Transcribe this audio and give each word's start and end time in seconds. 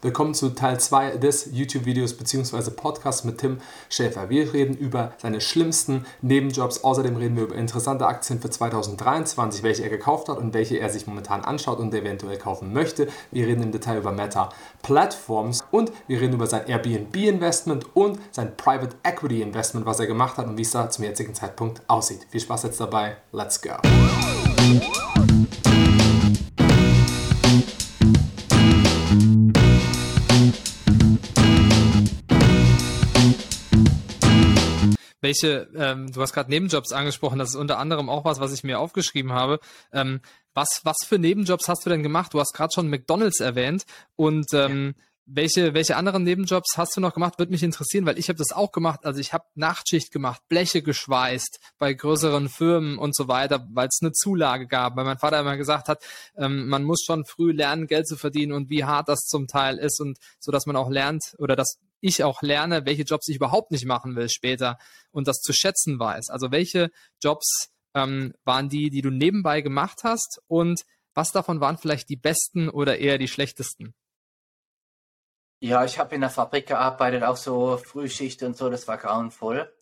Willkommen 0.00 0.32
zu 0.32 0.50
Teil 0.50 0.78
2 0.78 1.16
des 1.16 1.48
YouTube-Videos 1.50 2.16
bzw. 2.16 2.70
Podcasts 2.70 3.24
mit 3.24 3.38
Tim 3.38 3.58
Schäfer. 3.88 4.30
Wir 4.30 4.52
reden 4.52 4.76
über 4.76 5.12
seine 5.18 5.40
schlimmsten 5.40 6.06
Nebenjobs. 6.22 6.84
Außerdem 6.84 7.16
reden 7.16 7.34
wir 7.34 7.42
über 7.42 7.56
interessante 7.56 8.06
Aktien 8.06 8.40
für 8.40 8.48
2023, 8.48 9.64
welche 9.64 9.82
er 9.82 9.88
gekauft 9.88 10.28
hat 10.28 10.38
und 10.38 10.54
welche 10.54 10.78
er 10.78 10.88
sich 10.88 11.08
momentan 11.08 11.40
anschaut 11.40 11.80
und 11.80 11.92
eventuell 11.92 12.38
kaufen 12.38 12.72
möchte. 12.72 13.08
Wir 13.32 13.48
reden 13.48 13.64
im 13.64 13.72
Detail 13.72 13.98
über 13.98 14.12
Meta 14.12 14.50
Platforms 14.84 15.64
und 15.72 15.90
wir 16.06 16.20
reden 16.20 16.34
über 16.34 16.46
sein 16.46 16.68
Airbnb-Investment 16.68 17.96
und 17.96 18.20
sein 18.30 18.56
Private 18.56 18.94
Equity 19.02 19.42
Investment, 19.42 19.84
was 19.84 19.98
er 19.98 20.06
gemacht 20.06 20.36
hat 20.36 20.46
und 20.46 20.56
wie 20.56 20.62
es 20.62 20.70
da 20.70 20.88
zum 20.88 21.06
jetzigen 21.06 21.34
Zeitpunkt 21.34 21.82
aussieht. 21.88 22.24
Viel 22.30 22.40
Spaß 22.40 22.62
jetzt 22.62 22.80
dabei. 22.80 23.16
Let's 23.32 23.60
go. 23.60 23.72
Welche, 35.28 35.68
ähm, 35.76 36.10
du 36.10 36.22
hast 36.22 36.32
gerade 36.32 36.48
Nebenjobs 36.48 36.92
angesprochen, 36.92 37.38
das 37.38 37.50
ist 37.50 37.56
unter 37.56 37.78
anderem 37.78 38.08
auch 38.08 38.24
was, 38.24 38.40
was 38.40 38.52
ich 38.54 38.64
mir 38.64 38.78
aufgeschrieben 38.78 39.32
habe. 39.32 39.60
Ähm, 39.92 40.20
was, 40.54 40.80
was 40.84 40.96
für 41.06 41.18
Nebenjobs 41.18 41.68
hast 41.68 41.84
du 41.84 41.90
denn 41.90 42.02
gemacht? 42.02 42.32
Du 42.32 42.40
hast 42.40 42.54
gerade 42.54 42.70
schon 42.74 42.88
McDonalds 42.88 43.40
erwähnt 43.40 43.84
und 44.16 44.54
ähm, 44.54 44.94
ja. 44.96 45.04
welche, 45.26 45.74
welche 45.74 45.96
anderen 45.96 46.24
Nebenjobs 46.24 46.78
hast 46.78 46.96
du 46.96 47.02
noch 47.02 47.12
gemacht? 47.12 47.38
Würde 47.38 47.52
mich 47.52 47.62
interessieren, 47.62 48.06
weil 48.06 48.18
ich 48.18 48.30
habe 48.30 48.38
das 48.38 48.52
auch 48.52 48.72
gemacht. 48.72 49.00
Also 49.04 49.20
ich 49.20 49.34
habe 49.34 49.44
Nachtschicht 49.54 50.12
gemacht, 50.12 50.40
Bleche 50.48 50.80
geschweißt 50.80 51.60
bei 51.78 51.92
größeren 51.92 52.48
Firmen 52.48 52.96
und 52.96 53.14
so 53.14 53.28
weiter, 53.28 53.68
weil 53.70 53.88
es 53.88 53.98
eine 54.00 54.12
Zulage 54.12 54.66
gab, 54.66 54.96
weil 54.96 55.04
mein 55.04 55.18
Vater 55.18 55.40
immer 55.40 55.58
gesagt 55.58 55.88
hat, 55.88 56.02
ähm, 56.38 56.68
man 56.68 56.84
muss 56.84 57.02
schon 57.04 57.26
früh 57.26 57.52
lernen, 57.52 57.86
Geld 57.86 58.08
zu 58.08 58.16
verdienen 58.16 58.52
und 58.52 58.70
wie 58.70 58.84
hart 58.84 59.10
das 59.10 59.26
zum 59.26 59.46
Teil 59.46 59.76
ist 59.76 60.00
und 60.00 60.16
so, 60.40 60.50
dass 60.52 60.64
man 60.64 60.76
auch 60.76 60.88
lernt 60.88 61.34
oder 61.36 61.54
dass 61.54 61.78
ich 62.00 62.24
auch 62.24 62.42
lerne, 62.42 62.86
welche 62.86 63.02
Jobs 63.02 63.28
ich 63.28 63.36
überhaupt 63.36 63.70
nicht 63.70 63.86
machen 63.86 64.16
will 64.16 64.28
später 64.28 64.78
und 65.10 65.28
das 65.28 65.40
zu 65.40 65.52
schätzen 65.52 65.98
weiß. 65.98 66.30
Also 66.30 66.50
welche 66.50 66.90
Jobs 67.22 67.70
ähm, 67.94 68.34
waren 68.44 68.68
die, 68.68 68.90
die 68.90 69.02
du 69.02 69.10
nebenbei 69.10 69.60
gemacht 69.60 70.00
hast 70.04 70.40
und 70.46 70.82
was 71.14 71.32
davon 71.32 71.60
waren 71.60 71.78
vielleicht 71.78 72.08
die 72.08 72.16
besten 72.16 72.68
oder 72.68 72.98
eher 72.98 73.18
die 73.18 73.28
schlechtesten? 73.28 73.94
Ja, 75.60 75.84
ich 75.84 75.98
habe 75.98 76.14
in 76.14 76.20
der 76.20 76.30
Fabrik 76.30 76.68
gearbeitet, 76.68 77.24
auch 77.24 77.36
so 77.36 77.78
Frühschicht 77.78 78.42
und 78.44 78.56
so, 78.56 78.70
das 78.70 78.86
war 78.86 78.96
grauenvoll. 78.96 79.72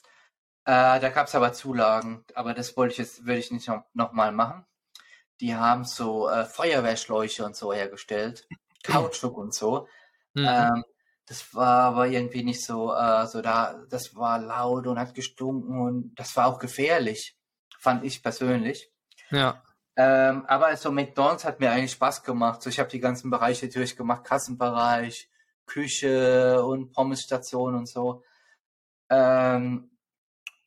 Äh, 0.64 1.00
da 1.00 1.10
gab 1.10 1.26
es 1.26 1.34
aber 1.34 1.52
Zulagen, 1.52 2.24
aber 2.34 2.54
das 2.54 2.76
wollte 2.76 2.92
ich 2.92 2.98
jetzt, 2.98 3.26
würde 3.26 3.38
ich 3.38 3.50
nicht 3.50 3.68
noch, 3.68 3.84
noch 3.92 4.12
mal 4.12 4.32
machen. 4.32 4.64
Die 5.40 5.54
haben 5.54 5.84
so 5.84 6.28
äh, 6.28 6.46
Feuerwehrschläuche 6.46 7.44
und 7.44 7.54
so 7.54 7.72
hergestellt, 7.72 8.48
Kautschuk 8.82 9.36
und 9.36 9.52
so. 9.52 9.86
Mhm. 10.32 10.46
Ähm, 10.48 10.84
das 11.26 11.54
war 11.54 11.82
aber 11.82 12.06
irgendwie 12.08 12.44
nicht 12.44 12.64
so, 12.64 12.94
äh, 12.94 13.26
so 13.26 13.42
da, 13.42 13.84
das 13.90 14.14
war 14.14 14.38
laut 14.38 14.86
und 14.86 14.98
hat 14.98 15.14
gestunken 15.14 15.80
und 15.80 16.14
das 16.14 16.36
war 16.36 16.46
auch 16.46 16.58
gefährlich, 16.58 17.36
fand 17.78 18.04
ich 18.04 18.22
persönlich. 18.22 18.90
Ja. 19.30 19.62
Ähm, 19.96 20.44
aber 20.46 20.76
so 20.76 20.92
McDonalds 20.92 21.44
hat 21.44 21.58
mir 21.58 21.70
eigentlich 21.70 21.92
Spaß 21.92 22.22
gemacht. 22.22 22.62
So, 22.62 22.70
ich 22.70 22.78
habe 22.78 22.90
die 22.90 23.00
ganzen 23.00 23.30
Bereiche 23.30 23.68
durchgemacht, 23.68 24.24
Kassenbereich, 24.24 25.30
Küche 25.66 26.62
und 26.64 26.92
Pommesstation 26.92 27.74
und 27.74 27.86
so. 27.86 28.22
Ähm, 29.10 29.90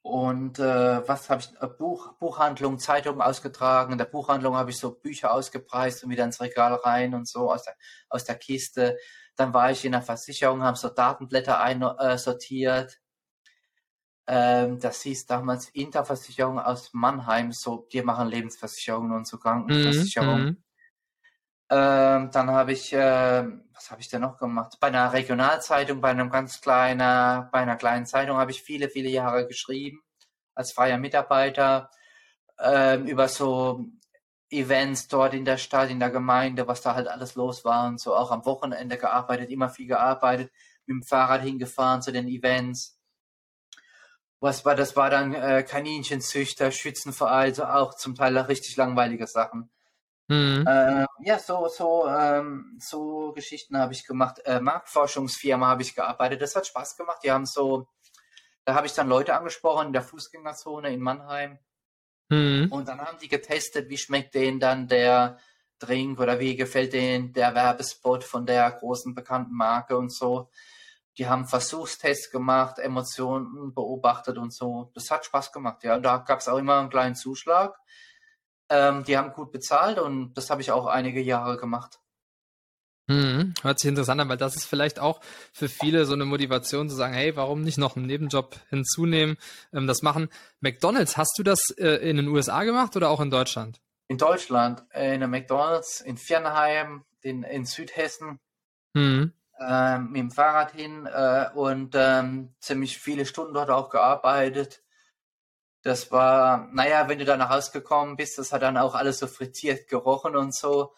und 0.01 0.59
äh, 0.59 1.07
was 1.07 1.29
habe 1.29 1.41
ich? 1.41 1.61
Äh, 1.61 1.67
Buch, 1.67 2.13
Buchhandlung, 2.19 2.79
Zeitung 2.79 3.21
ausgetragen. 3.21 3.91
In 3.91 3.97
der 3.97 4.05
Buchhandlung 4.05 4.55
habe 4.55 4.71
ich 4.71 4.77
so 4.77 4.91
Bücher 4.91 5.33
ausgepreist 5.33 6.03
und 6.03 6.09
wieder 6.09 6.23
ins 6.23 6.41
Regal 6.41 6.73
rein 6.73 7.13
und 7.13 7.27
so 7.27 7.51
aus 7.51 7.63
der, 7.63 7.75
aus 8.09 8.23
der 8.23 8.35
Kiste. 8.35 8.97
Dann 9.39 9.53
war 9.53 9.71
ich 9.71 9.85
in 9.85 9.93
der 9.93 10.01
Versicherung, 10.01 10.63
habe 10.63 10.77
so 10.77 10.89
Datenblätter 10.89 11.61
einsortiert. 11.61 12.99
Äh, 14.27 14.63
ähm, 14.65 14.79
das 14.79 15.01
hieß 15.03 15.27
damals 15.27 15.69
Interversicherung 15.69 16.59
aus 16.59 16.89
Mannheim. 16.93 17.53
So, 17.53 17.87
die 17.91 18.01
machen 18.01 18.27
Lebensversicherungen 18.27 19.13
und 19.13 19.25
so 19.25 19.37
Krankenversicherungen. 19.37 20.45
Mhm. 20.45 20.63
Ähm, 21.71 22.31
dann 22.31 22.51
habe 22.51 22.73
ich, 22.73 22.91
äh, 22.91 23.47
was 23.73 23.91
habe 23.91 24.01
ich 24.01 24.09
denn 24.09 24.21
noch 24.21 24.37
gemacht? 24.37 24.75
Bei 24.81 24.87
einer 24.87 25.13
Regionalzeitung, 25.13 26.01
bei 26.01 26.09
einem 26.09 26.29
ganz 26.29 26.59
kleiner, 26.59 27.47
bei 27.53 27.59
einer 27.59 27.77
kleinen 27.77 28.05
Zeitung 28.07 28.37
habe 28.37 28.51
ich 28.51 28.61
viele, 28.61 28.89
viele 28.89 29.09
Jahre 29.09 29.47
geschrieben 29.47 30.01
als 30.53 30.73
freier 30.73 30.97
Mitarbeiter 30.97 31.89
ähm, 32.59 33.05
über 33.05 33.29
so 33.29 33.85
Events 34.51 35.07
dort 35.07 35.33
in 35.33 35.45
der 35.45 35.57
Stadt, 35.57 35.89
in 35.89 35.99
der 35.99 36.09
Gemeinde, 36.09 36.67
was 36.67 36.81
da 36.81 36.95
halt 36.95 37.07
alles 37.07 37.35
los 37.35 37.63
war 37.65 37.87
und 37.87 37.99
so 37.99 38.15
auch 38.15 38.31
am 38.31 38.45
Wochenende 38.45 38.97
gearbeitet, 38.97 39.49
immer 39.49 39.69
viel 39.69 39.87
gearbeitet, 39.87 40.51
mit 40.85 40.95
dem 40.95 41.03
Fahrrad 41.03 41.41
hingefahren 41.41 42.01
zu 42.01 42.11
den 42.11 42.27
Events. 42.27 42.99
Was 44.39 44.65
war, 44.65 44.75
das 44.75 44.95
war 44.95 45.09
dann 45.09 45.33
äh, 45.33 45.63
Kaninchenzüchter, 45.63 46.71
Schützenverein, 46.71 47.53
so 47.53 47.65
auch 47.65 47.95
zum 47.95 48.15
Teil 48.15 48.37
richtig 48.37 48.75
langweilige 48.77 49.27
Sachen. 49.27 49.69
Mhm. 50.29 50.65
Äh, 50.65 51.05
ja, 51.23 51.39
so, 51.39 51.67
so, 51.67 52.07
ähm, 52.07 52.77
so 52.79 53.33
Geschichten 53.33 53.77
habe 53.77 53.93
ich 53.93 54.05
gemacht. 54.05 54.39
Äh, 54.45 54.61
Marktforschungsfirma 54.61 55.67
habe 55.67 55.81
ich 55.81 55.95
gearbeitet. 55.95 56.41
Das 56.41 56.55
hat 56.55 56.67
Spaß 56.67 56.95
gemacht. 56.95 57.19
Die 57.23 57.31
haben 57.31 57.45
so, 57.45 57.87
da 58.63 58.75
habe 58.75 58.87
ich 58.87 58.93
dann 58.93 59.09
Leute 59.09 59.35
angesprochen 59.35 59.87
in 59.87 59.93
der 59.93 60.03
Fußgängerzone 60.03 60.93
in 60.93 61.01
Mannheim 61.01 61.59
Mhm. 62.29 62.71
Und 62.71 62.87
dann 62.87 63.01
haben 63.01 63.17
die 63.19 63.27
getestet, 63.27 63.89
wie 63.89 63.97
schmeckt 63.97 64.35
denen 64.35 64.59
dann 64.59 64.87
der 64.87 65.39
Drink 65.79 66.19
oder 66.19 66.39
wie 66.39 66.55
gefällt 66.55 66.93
denen 66.93 67.33
der 67.33 67.55
Werbespot 67.55 68.23
von 68.23 68.45
der 68.45 68.69
großen 68.71 69.15
bekannten 69.15 69.55
Marke 69.55 69.97
und 69.97 70.13
so. 70.13 70.49
Die 71.17 71.27
haben 71.27 71.47
Versuchstests 71.47 72.31
gemacht, 72.31 72.79
Emotionen 72.79 73.73
beobachtet 73.73 74.37
und 74.37 74.53
so. 74.53 74.91
Das 74.93 75.09
hat 75.11 75.25
Spaß 75.25 75.51
gemacht, 75.51 75.83
ja. 75.83 75.95
Und 75.95 76.03
da 76.03 76.17
gab 76.17 76.39
es 76.39 76.47
auch 76.47 76.57
immer 76.57 76.79
einen 76.79 76.89
kleinen 76.89 77.15
Zuschlag. 77.15 77.77
Ähm, 78.69 79.03
die 79.03 79.17
haben 79.17 79.33
gut 79.33 79.51
bezahlt 79.51 79.99
und 79.99 80.33
das 80.35 80.49
habe 80.49 80.61
ich 80.61 80.71
auch 80.71 80.85
einige 80.85 81.21
Jahre 81.21 81.57
gemacht. 81.57 81.99
Mhm. 83.09 83.55
Hört 83.63 83.79
sich 83.79 83.89
interessant 83.89 84.21
an, 84.21 84.29
weil 84.29 84.37
das 84.37 84.55
ist 84.55 84.65
vielleicht 84.65 84.99
auch 84.99 85.19
für 85.51 85.67
viele 85.67 86.05
so 86.05 86.13
eine 86.13 86.25
Motivation 86.25 86.89
zu 86.89 86.95
sagen, 86.95 87.15
hey, 87.15 87.35
warum 87.35 87.61
nicht 87.63 87.79
noch 87.79 87.97
einen 87.97 88.05
Nebenjob 88.05 88.55
hinzunehmen, 88.69 89.35
ähm, 89.73 89.87
das 89.87 90.03
machen. 90.03 90.29
McDonalds, 90.61 91.17
hast 91.17 91.33
du 91.39 91.43
das 91.43 91.71
äh, 91.79 92.07
in 92.07 92.17
den 92.17 92.27
USA 92.27 92.63
gemacht 92.63 92.95
oder 92.95 93.09
auch 93.09 93.19
in 93.19 93.31
Deutschland? 93.31 93.81
In 94.09 94.19
Deutschland, 94.19 94.83
äh, 94.93 95.15
in 95.15 95.21
der 95.21 95.27
McDonalds, 95.27 96.01
in 96.01 96.17
Viernheim, 96.17 97.03
in, 97.21 97.41
in 97.41 97.65
Südhessen, 97.65 98.39
mhm. 98.93 99.33
äh, 99.59 99.97
mit 99.97 100.17
dem 100.17 100.31
Fahrrad 100.31 100.73
hin 100.73 101.07
äh, 101.07 101.47
und 101.55 101.95
ähm, 101.97 102.53
ziemlich 102.59 102.99
viele 102.99 103.25
Stunden 103.25 103.55
dort 103.55 103.71
auch 103.71 103.89
gearbeitet. 103.89 104.83
Das 105.81 106.11
war, 106.11 106.69
naja, 106.73 107.09
wenn 107.09 107.17
du 107.17 107.25
da 107.25 107.37
nach 107.37 107.49
Hause 107.49 107.71
gekommen 107.71 108.17
bist, 108.17 108.37
das 108.37 108.53
hat 108.53 108.61
dann 108.61 108.77
auch 108.77 108.93
alles 108.93 109.17
so 109.17 109.25
frittiert 109.25 109.87
gerochen 109.87 110.35
und 110.35 110.53
so. 110.53 110.93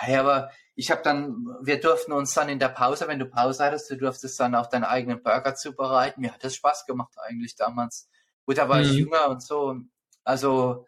Naja, 0.00 0.20
aber 0.20 0.50
ich 0.74 0.90
habe 0.90 1.02
dann, 1.02 1.46
wir 1.62 1.80
durften 1.80 2.12
uns 2.12 2.34
dann 2.34 2.48
in 2.48 2.58
der 2.58 2.68
Pause, 2.68 3.08
wenn 3.08 3.18
du 3.18 3.26
Pause 3.26 3.64
hattest, 3.64 3.90
du 3.90 3.96
durftest 3.96 4.38
dann 4.38 4.54
auch 4.54 4.66
deinen 4.66 4.84
eigenen 4.84 5.22
Burger 5.22 5.54
zubereiten. 5.54 6.20
Mir 6.20 6.32
hat 6.32 6.44
das 6.44 6.54
Spaß 6.54 6.86
gemacht 6.86 7.14
eigentlich 7.18 7.56
damals. 7.56 8.08
Gut, 8.44 8.58
da 8.58 8.68
war 8.68 8.78
mhm. 8.78 8.84
ich 8.84 8.92
jünger 8.92 9.28
und 9.28 9.42
so. 9.42 9.76
Also 10.22 10.86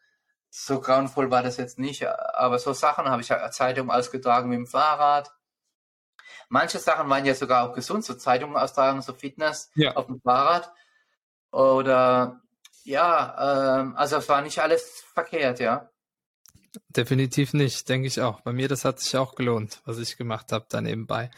so 0.51 0.81
grauenvoll 0.81 1.31
war 1.31 1.43
das 1.43 1.57
jetzt 1.57 1.79
nicht. 1.79 2.07
Aber 2.07 2.59
so 2.59 2.73
Sachen 2.73 3.07
habe 3.07 3.23
ich 3.23 3.33
Zeitung 3.51 3.91
ausgetragen 3.91 4.51
mit 4.51 4.59
dem 4.59 4.67
Fahrrad. 4.67 5.33
Manche 6.51 6.79
Sachen 6.79 7.09
waren 7.09 7.25
ja 7.25 7.35
sogar 7.35 7.69
auch 7.69 7.75
gesund, 7.75 8.05
so 8.05 8.15
Zeitungen 8.15 8.57
austragen, 8.57 9.03
so 9.03 9.15
Fitness 9.15 9.71
ja. 9.75 9.97
auf 9.97 10.07
dem 10.07 10.21
Fahrrad. 10.21 10.73
Oder 11.51 12.43
ja, 12.85 13.81
ähm, 13.81 13.97
also 13.97 14.17
es 14.17 14.29
war 14.29 14.43
nicht 14.43 14.61
alles 14.61 15.05
verkehrt, 15.15 15.61
ja. 15.61 15.91
Definitiv 16.89 17.55
nicht, 17.55 17.89
denke 17.89 18.09
ich 18.09 18.21
auch. 18.21 18.41
Bei 18.41 18.53
mir, 18.53 18.69
das 18.69 18.85
hat 18.85 19.01
sich 19.01 19.17
auch 19.17 19.35
gelohnt, 19.35 19.81
was 19.85 19.99
ich 19.99 20.17
gemacht 20.17 20.53
habe 20.53 20.67
da 20.69 20.81
nebenbei. 20.81 21.31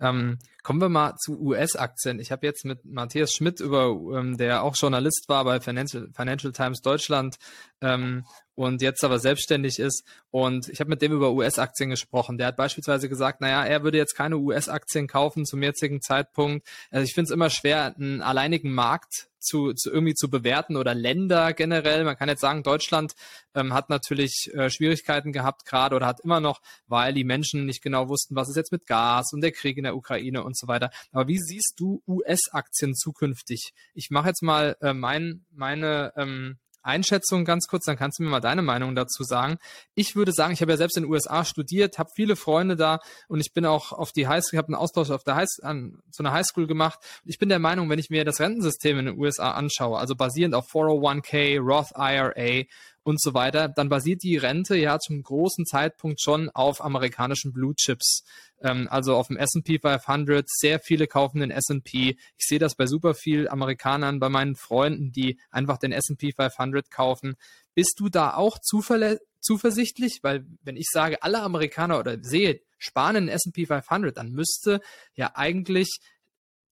Ähm, 0.00 0.38
kommen 0.62 0.80
wir 0.80 0.88
mal 0.88 1.14
zu 1.16 1.40
US-Aktien. 1.40 2.18
Ich 2.18 2.32
habe 2.32 2.46
jetzt 2.46 2.64
mit 2.64 2.84
Matthias 2.84 3.32
Schmidt, 3.32 3.60
über, 3.60 3.96
ähm, 4.18 4.36
der 4.36 4.62
auch 4.64 4.74
Journalist 4.76 5.26
war 5.28 5.44
bei 5.44 5.60
Financial, 5.60 6.08
Financial 6.12 6.52
Times 6.52 6.80
Deutschland 6.80 7.36
ähm, 7.80 8.26
und 8.54 8.82
jetzt 8.82 9.04
aber 9.04 9.18
selbstständig 9.18 9.78
ist. 9.78 10.04
Und 10.30 10.68
ich 10.68 10.80
habe 10.80 10.90
mit 10.90 11.00
dem 11.00 11.12
über 11.12 11.32
US-Aktien 11.32 11.90
gesprochen. 11.90 12.38
Der 12.38 12.48
hat 12.48 12.56
beispielsweise 12.56 13.08
gesagt, 13.08 13.40
naja, 13.40 13.64
er 13.64 13.84
würde 13.84 13.98
jetzt 13.98 14.16
keine 14.16 14.36
US-Aktien 14.36 15.06
kaufen 15.06 15.46
zum 15.46 15.62
jetzigen 15.62 16.02
Zeitpunkt. 16.02 16.66
Also 16.90 17.04
ich 17.04 17.14
finde 17.14 17.28
es 17.28 17.30
immer 17.30 17.50
schwer, 17.50 17.94
einen 17.96 18.20
alleinigen 18.20 18.72
Markt 18.72 19.28
zu, 19.44 19.72
zu 19.74 19.90
irgendwie 19.90 20.14
zu 20.14 20.28
bewerten 20.28 20.76
oder 20.76 20.94
Länder 20.94 21.52
generell. 21.52 22.04
Man 22.04 22.16
kann 22.16 22.28
jetzt 22.28 22.40
sagen, 22.40 22.62
Deutschland 22.62 23.14
ähm, 23.54 23.72
hat 23.72 23.90
natürlich 23.90 24.50
äh, 24.54 24.70
Schwierigkeiten 24.70 25.32
gehabt 25.32 25.64
gerade 25.64 25.94
oder 25.96 26.06
hat 26.06 26.20
immer 26.20 26.40
noch, 26.40 26.60
weil 26.86 27.14
die 27.14 27.24
Menschen 27.24 27.66
nicht 27.66 27.82
genau 27.82 28.08
wussten, 28.08 28.34
was 28.34 28.48
ist 28.48 28.56
jetzt 28.56 28.72
mit 28.72 28.86
Gas 28.86 29.32
und 29.32 29.40
der 29.40 29.52
Krieg 29.52 29.76
in 29.76 29.84
der 29.84 29.96
Ukraine 29.96 30.42
und 30.42 30.56
so 30.56 30.66
weiter. 30.66 30.90
Aber 31.12 31.28
wie 31.28 31.38
siehst 31.38 31.74
du 31.78 32.02
US-Aktien 32.06 32.94
zukünftig? 32.94 33.72
Ich 33.94 34.10
mache 34.10 34.28
jetzt 34.28 34.42
mal 34.42 34.76
äh, 34.80 34.92
mein, 34.92 35.44
meine 35.50 36.12
ähm, 36.16 36.58
Einschätzung 36.84 37.44
ganz 37.44 37.66
kurz, 37.66 37.84
dann 37.84 37.96
kannst 37.96 38.18
du 38.18 38.22
mir 38.22 38.30
mal 38.30 38.40
deine 38.40 38.62
Meinung 38.62 38.94
dazu 38.94 39.24
sagen. 39.24 39.56
Ich 39.94 40.16
würde 40.16 40.32
sagen, 40.32 40.52
ich 40.52 40.60
habe 40.60 40.72
ja 40.72 40.76
selbst 40.76 40.96
in 40.96 41.04
den 41.04 41.10
USA 41.10 41.44
studiert, 41.44 41.98
habe 41.98 42.10
viele 42.14 42.36
Freunde 42.36 42.76
da 42.76 43.00
und 43.28 43.40
ich 43.40 43.52
bin 43.52 43.66
auch 43.66 43.92
auf 43.92 44.12
die 44.12 44.28
Highschool, 44.28 44.58
habe 44.58 44.68
einen 44.68 44.76
Austausch 44.76 45.10
auf 45.10 45.24
der 45.24 45.36
High, 45.36 45.48
an, 45.62 45.98
zu 46.10 46.22
einer 46.22 46.32
Highschool 46.32 46.66
gemacht. 46.66 46.98
Ich 47.24 47.38
bin 47.38 47.48
der 47.48 47.58
Meinung, 47.58 47.88
wenn 47.90 47.98
ich 47.98 48.10
mir 48.10 48.24
das 48.24 48.40
Rentensystem 48.40 48.98
in 48.98 49.06
den 49.06 49.18
USA 49.18 49.52
anschaue, 49.52 49.98
also 49.98 50.14
basierend 50.14 50.54
auf 50.54 50.70
401k, 50.72 51.58
Roth 51.60 51.92
IRA 51.96 52.64
und 53.04 53.20
so 53.20 53.34
weiter, 53.34 53.68
dann 53.68 53.88
basiert 53.88 54.22
die 54.22 54.36
Rente 54.36 54.76
ja 54.76 54.98
zum 54.98 55.22
großen 55.22 55.66
Zeitpunkt 55.66 56.20
schon 56.20 56.50
auf 56.50 56.82
amerikanischen 56.82 57.52
Blue 57.52 57.74
Chips, 57.74 58.24
ähm, 58.62 58.88
also 58.90 59.14
auf 59.14 59.28
dem 59.28 59.36
S&P 59.36 59.78
500. 59.78 60.48
Sehr 60.48 60.80
viele 60.80 61.06
kaufen 61.06 61.40
den 61.40 61.50
S&P. 61.50 62.16
Ich 62.36 62.46
sehe 62.46 62.58
das 62.58 62.74
bei 62.74 62.86
super 62.86 63.14
viel 63.14 63.48
Amerikanern, 63.48 64.20
bei 64.20 64.28
meinen 64.28 64.56
Freunden, 64.56 65.12
die 65.12 65.38
einfach 65.50 65.78
den 65.78 65.92
S&P 65.92 66.32
500 66.32 66.90
kaufen. 66.90 67.36
Bist 67.74 68.00
du 68.00 68.08
da 68.08 68.34
auch 68.34 68.58
zuversichtlich? 68.58 70.20
Weil 70.22 70.46
wenn 70.62 70.76
ich 70.76 70.88
sage, 70.90 71.22
alle 71.22 71.42
Amerikaner 71.42 71.98
oder 71.98 72.16
sehe, 72.22 72.60
sparen 72.78 73.16
in 73.16 73.28
S&P 73.28 73.66
500, 73.66 74.16
dann 74.16 74.30
müsste 74.30 74.80
ja 75.14 75.32
eigentlich 75.34 75.98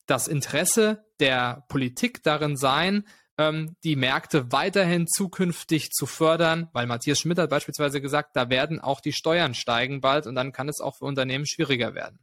das 0.07 0.29
Interesse 0.29 1.05
der 1.21 1.65
Politik 1.69 2.23
darin 2.23 2.57
sein, 2.57 3.07
ähm, 3.49 3.77
die 3.85 3.97
Märkte 3.97 4.53
weiterhin 4.53 5.07
zukünftig 5.07 5.91
zu 5.91 6.07
fördern, 6.07 6.69
weil 6.73 6.87
Matthias 6.87 7.21
Schmidt 7.21 7.39
hat 7.39 7.51
beispielsweise 7.51 8.01
gesagt, 8.01 8.37
da 8.37 8.51
werden 8.51 8.81
auch 8.81 9.01
die 9.01 9.13
Steuern 9.13 9.55
steigen 9.55 10.01
bald 10.01 10.27
und 10.27 10.35
dann 10.35 10.53
kann 10.53 10.69
es 10.69 10.81
auch 10.81 10.97
für 10.97 11.05
Unternehmen 11.05 11.47
schwieriger 11.47 11.95
werden. 11.95 12.19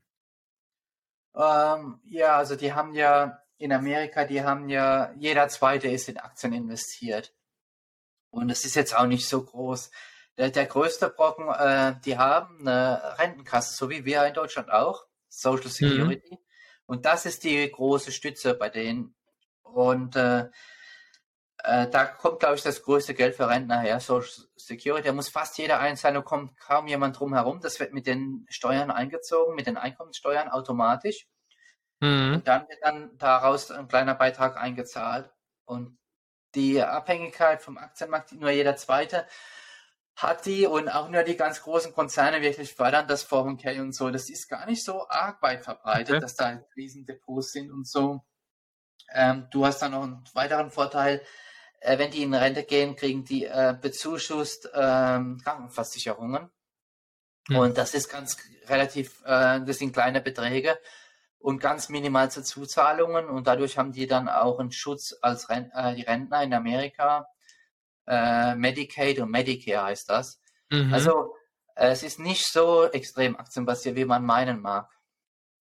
Ähm, 1.35 1.99
ja, 2.05 2.37
also 2.37 2.55
die 2.55 2.73
haben 2.73 2.93
ja 2.93 3.39
in 3.57 3.71
Amerika, 3.71 4.25
die 4.25 4.41
haben 4.41 4.69
ja, 4.69 5.13
jeder 5.17 5.47
zweite 5.49 5.89
ist 5.89 6.09
in 6.09 6.17
Aktien 6.17 6.53
investiert. 6.53 7.33
Und 8.31 8.49
es 8.49 8.65
ist 8.65 8.75
jetzt 8.75 8.95
auch 8.95 9.05
nicht 9.05 9.27
so 9.27 9.43
groß. 9.43 9.91
Der, 10.37 10.49
der 10.49 10.65
größte 10.65 11.09
Brocken, 11.09 11.49
äh, 11.49 11.95
die 12.05 12.17
haben 12.17 12.59
eine 12.61 13.17
Rentenkasse, 13.17 13.75
so 13.75 13.89
wie 13.89 14.05
wir 14.05 14.25
in 14.25 14.33
Deutschland 14.33 14.71
auch, 14.71 15.05
Social 15.27 15.65
mhm. 15.65 15.69
Security. 15.69 16.35
Mhm. 16.35 16.37
Und 16.85 17.05
das 17.05 17.25
ist 17.25 17.43
die 17.43 17.69
große 17.69 18.11
Stütze 18.11 18.53
bei 18.53 18.69
denen. 18.69 19.15
Und 19.63 20.15
äh, 20.15 20.49
äh, 21.63 21.89
da 21.89 22.05
kommt, 22.05 22.39
glaube 22.39 22.55
ich, 22.55 22.63
das 22.63 22.83
größte 22.83 23.13
Geld 23.13 23.35
für 23.35 23.49
Rentner 23.49 23.79
her, 23.79 23.99
Social 23.99 24.45
Security. 24.55 25.07
Da 25.07 25.13
muss 25.13 25.29
fast 25.29 25.57
jeder 25.57 25.79
einzahlen, 25.79 26.15
da 26.15 26.21
kommt 26.21 26.57
kaum 26.59 26.87
jemand 26.87 27.19
drum 27.19 27.33
herum. 27.33 27.59
Das 27.61 27.79
wird 27.79 27.93
mit 27.93 28.07
den 28.07 28.45
Steuern 28.49 28.91
eingezogen, 28.91 29.55
mit 29.55 29.67
den 29.67 29.77
Einkommenssteuern 29.77 30.49
automatisch. 30.49 31.27
Mhm. 31.99 32.35
Und 32.35 32.47
dann 32.47 32.67
wird 32.69 32.79
dann 32.81 33.17
daraus 33.17 33.71
ein 33.71 33.87
kleiner 33.87 34.15
Beitrag 34.15 34.57
eingezahlt. 34.57 35.29
Und 35.65 35.97
die 36.55 36.81
Abhängigkeit 36.81 37.61
vom 37.61 37.77
Aktienmarkt, 37.77 38.31
nur 38.33 38.49
jeder 38.49 38.75
Zweite 38.75 39.25
hat 40.15 40.45
die 40.45 40.65
und 40.65 40.89
auch 40.89 41.09
nur 41.09 41.23
die 41.23 41.37
ganz 41.37 41.61
großen 41.61 41.93
Konzerne 41.93 42.41
wirklich 42.41 42.73
fördern 42.73 43.07
das 43.07 43.29
401k 43.29 43.79
und 43.81 43.93
so. 43.93 44.09
Das 44.09 44.29
ist 44.29 44.49
gar 44.49 44.65
nicht 44.65 44.83
so 44.83 45.07
arg 45.07 45.41
weit 45.41 45.63
verbreitet, 45.63 46.15
okay. 46.15 46.19
dass 46.19 46.35
da 46.35 46.61
Riesendepots 46.75 47.51
sind 47.51 47.71
und 47.71 47.87
so. 47.87 48.21
Ähm, 49.13 49.47
du 49.51 49.65
hast 49.65 49.81
dann 49.81 49.91
noch 49.91 50.03
einen 50.03 50.23
weiteren 50.33 50.71
Vorteil, 50.71 51.21
äh, 51.81 51.97
wenn 51.97 52.11
die 52.11 52.23
in 52.23 52.33
Rente 52.33 52.63
gehen, 52.63 52.95
kriegen 52.95 53.25
die 53.25 53.45
äh, 53.45 53.75
bezuschusst 53.79 54.69
ähm, 54.73 55.39
Krankenversicherungen. 55.43 56.49
Hm. 57.47 57.55
Und 57.55 57.77
das 57.77 57.93
ist 57.93 58.09
ganz 58.09 58.37
relativ, 58.67 59.21
äh, 59.25 59.61
das 59.61 59.79
sind 59.79 59.93
kleine 59.93 60.21
Beträge 60.21 60.77
und 61.39 61.59
ganz 61.59 61.89
minimal 61.89 62.29
zu 62.29 62.43
Zuzahlungen 62.43 63.27
und 63.29 63.47
dadurch 63.47 63.77
haben 63.77 63.93
die 63.93 64.07
dann 64.07 64.27
auch 64.27 64.59
einen 64.59 64.71
Schutz 64.71 65.15
als 65.21 65.49
Ren 65.49 65.71
äh, 65.73 65.95
die 65.95 66.03
Rentner 66.03 66.43
in 66.43 66.53
Amerika. 66.53 67.27
Äh, 68.07 68.55
Medicaid 68.55 69.19
und 69.19 69.31
Medicare 69.31 69.85
heißt 69.85 70.09
das. 70.09 70.41
Mhm. 70.69 70.93
Also 70.93 71.35
es 71.75 72.03
ist 72.03 72.19
nicht 72.19 72.45
so 72.45 72.85
extrem 72.91 73.37
aktienbasiert, 73.37 73.95
wie 73.95 74.05
man 74.05 74.25
meinen 74.25 74.61
mag. 74.61 74.89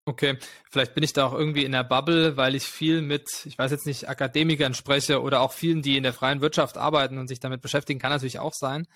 Okay, 0.08 0.38
vielleicht 0.70 0.94
bin 0.94 1.04
ich 1.04 1.12
da 1.12 1.26
auch 1.26 1.34
irgendwie 1.34 1.66
in 1.66 1.72
der 1.72 1.84
Bubble, 1.84 2.38
weil 2.38 2.54
ich 2.54 2.64
viel 2.64 3.02
mit, 3.02 3.44
ich 3.44 3.58
weiß 3.58 3.70
jetzt 3.70 3.84
nicht, 3.84 4.08
Akademikern 4.08 4.72
spreche 4.72 5.20
oder 5.20 5.42
auch 5.42 5.52
vielen, 5.52 5.82
die 5.82 5.98
in 5.98 6.02
der 6.02 6.14
freien 6.14 6.40
Wirtschaft 6.40 6.78
arbeiten 6.78 7.18
und 7.18 7.28
sich 7.28 7.40
damit 7.40 7.60
beschäftigen, 7.60 8.00
kann 8.00 8.10
natürlich 8.10 8.38
auch 8.38 8.54
sein, 8.54 8.88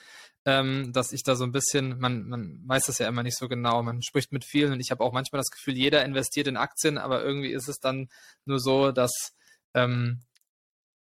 ähm, 0.46 0.90
dass 0.94 1.12
ich 1.12 1.22
da 1.22 1.36
so 1.36 1.44
ein 1.44 1.52
bisschen, 1.52 2.00
man, 2.00 2.26
man 2.30 2.62
weiß 2.64 2.86
das 2.86 2.96
ja 2.96 3.08
immer 3.08 3.22
nicht 3.22 3.36
so 3.36 3.46
genau, 3.46 3.82
man 3.82 4.00
spricht 4.00 4.32
mit 4.32 4.46
vielen 4.46 4.72
und 4.72 4.80
ich 4.80 4.90
habe 4.90 5.04
auch 5.04 5.12
manchmal 5.12 5.38
das 5.40 5.50
Gefühl, 5.50 5.76
jeder 5.76 6.02
investiert 6.02 6.46
in 6.46 6.56
Aktien, 6.56 6.96
aber 6.96 7.22
irgendwie 7.22 7.52
ist 7.52 7.68
es 7.68 7.78
dann 7.78 8.08
nur 8.46 8.58
so, 8.58 8.90
dass 8.90 9.34
ähm, 9.74 10.22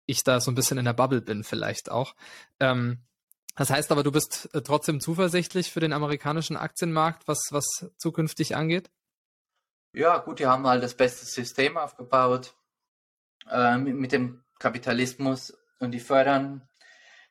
ich 0.06 0.22
da 0.22 0.40
so 0.40 0.52
ein 0.52 0.54
bisschen 0.54 0.78
in 0.78 0.84
der 0.84 0.92
Bubble 0.92 1.22
bin 1.22 1.42
vielleicht 1.42 1.90
auch. 1.90 2.14
Ähm, 2.60 3.00
das 3.56 3.70
heißt 3.70 3.90
aber, 3.90 4.04
du 4.04 4.12
bist 4.12 4.48
äh, 4.54 4.62
trotzdem 4.62 5.00
zuversichtlich 5.00 5.72
für 5.72 5.80
den 5.80 5.92
amerikanischen 5.92 6.56
Aktienmarkt, 6.56 7.26
was, 7.26 7.48
was 7.50 7.90
zukünftig 7.96 8.54
angeht? 8.54 8.90
Ja, 9.92 10.18
gut, 10.18 10.38
die 10.38 10.46
haben 10.46 10.66
halt 10.66 10.82
das 10.82 10.94
beste 10.94 11.24
System 11.24 11.76
aufgebaut 11.76 12.54
äh, 13.50 13.78
mit, 13.78 14.12
dem 14.12 14.44
Kapitalismus 14.58 15.56
und 15.78 15.92
die 15.92 16.00
fördern, 16.00 16.68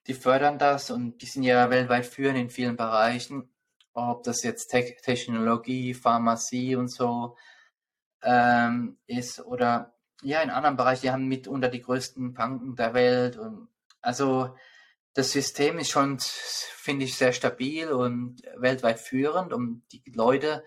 die 0.07 0.13
fördern 0.13 0.57
das 0.57 0.89
und 0.89 1.21
die 1.21 1.27
sind 1.27 1.43
ja 1.43 1.69
weltweit 1.69 2.05
führend 2.05 2.37
in 2.37 2.49
vielen 2.49 2.75
Bereichen, 2.75 3.49
ob 3.93 4.23
das 4.23 4.43
jetzt 4.43 4.69
Te 4.69 4.95
Technologie, 5.01 5.93
Pharmazie 5.93 6.75
und 6.75 6.89
so 6.89 7.37
ähm, 8.23 8.97
ist 9.05 9.39
oder 9.41 9.93
ja 10.23 10.41
in 10.41 10.49
anderen 10.49 10.77
Bereichen, 10.77 11.01
die 11.03 11.11
haben 11.11 11.27
mitunter 11.27 11.69
die 11.69 11.81
größten 11.81 12.33
Banken 12.33 12.75
der 12.75 12.93
Welt 12.93 13.37
und 13.37 13.69
also 14.01 14.55
das 15.13 15.31
System 15.31 15.79
ist 15.79 15.89
schon, 15.89 16.19
finde 16.19 17.05
ich, 17.05 17.17
sehr 17.17 17.33
stabil 17.33 17.91
und 17.91 18.41
weltweit 18.55 18.99
führend, 18.99 19.51
um 19.51 19.81
die 19.91 20.03
Leute 20.13 20.63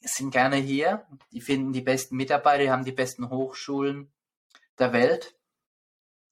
sind 0.00 0.30
gerne 0.30 0.56
hier, 0.56 1.06
die 1.32 1.40
finden 1.40 1.72
die 1.72 1.80
besten 1.80 2.16
Mitarbeiter, 2.16 2.62
die 2.64 2.70
haben 2.70 2.84
die 2.84 2.92
besten 2.92 3.30
Hochschulen 3.30 4.12
der 4.78 4.92
Welt. 4.92 5.34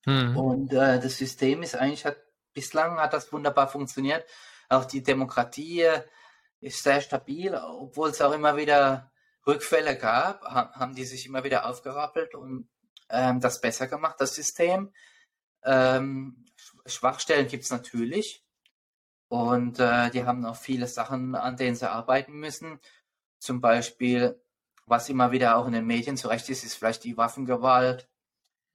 Hm. 0.05 0.37
Und 0.37 0.73
äh, 0.73 1.01
das 1.01 1.19
System 1.19 1.63
ist 1.63 1.77
eigentlich, 1.77 2.05
hat, 2.07 2.17
bislang 2.55 2.99
hat 2.99 3.13
das 3.13 3.33
wunderbar 3.33 3.69
funktioniert. 3.69 4.25
Auch 4.69 4.85
die 4.85 5.03
Demokratie 5.03 5.87
ist 6.61 6.83
sehr 6.83 7.01
stabil, 7.01 7.55
obwohl 7.55 8.11
es 8.11 8.21
auch 8.21 8.33
immer 8.33 8.57
wieder 8.57 9.11
Rückfälle 9.47 9.97
gab, 9.97 10.43
haben 10.43 10.95
die 10.95 11.05
sich 11.05 11.27
immer 11.27 11.45
wieder 11.45 11.67
aufgerappelt 11.67 12.35
und 12.35 12.69
ähm, 13.09 13.41
das 13.41 13.61
besser 13.61 13.87
gemacht, 13.87 14.17
das 14.19 14.35
System. 14.35 14.93
Ähm, 15.65 16.45
Schwachstellen 16.87 17.49
gibt 17.49 17.65
es 17.65 17.71
natürlich. 17.71 18.45
Und 19.29 19.79
äh, 19.79 20.11
die 20.11 20.25
haben 20.25 20.45
auch 20.47 20.57
viele 20.57 20.87
Sachen, 20.87 21.35
an 21.35 21.57
denen 21.57 21.77
sie 21.77 21.91
arbeiten 21.91 22.33
müssen. 22.33 22.81
Zum 23.39 23.61
Beispiel, 23.61 24.41
was 24.87 25.09
immer 25.09 25.33
wieder 25.33 25.57
auch 25.57 25.67
in 25.67 25.73
den 25.73 25.87
Medien 25.87 26.17
zurecht 26.17 26.49
ist, 26.49 26.65
ist 26.65 26.75
vielleicht 26.75 27.05
die 27.05 27.17
Waffengewalt. 27.17 28.09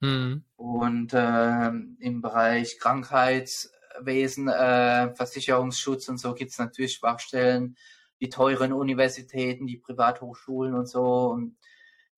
Mhm. 0.00 0.44
Und 0.56 1.12
äh, 1.12 1.68
im 1.68 2.20
Bereich 2.22 2.78
Krankheitswesen, 2.78 4.48
äh, 4.48 5.14
Versicherungsschutz 5.14 6.08
und 6.08 6.18
so 6.18 6.34
gibt 6.34 6.52
es 6.52 6.58
natürlich 6.58 6.94
Schwachstellen, 6.94 7.76
die 8.20 8.28
teuren 8.28 8.72
Universitäten, 8.72 9.66
die 9.66 9.76
Privathochschulen 9.76 10.74
und 10.74 10.88
so. 10.88 11.26
Und 11.30 11.56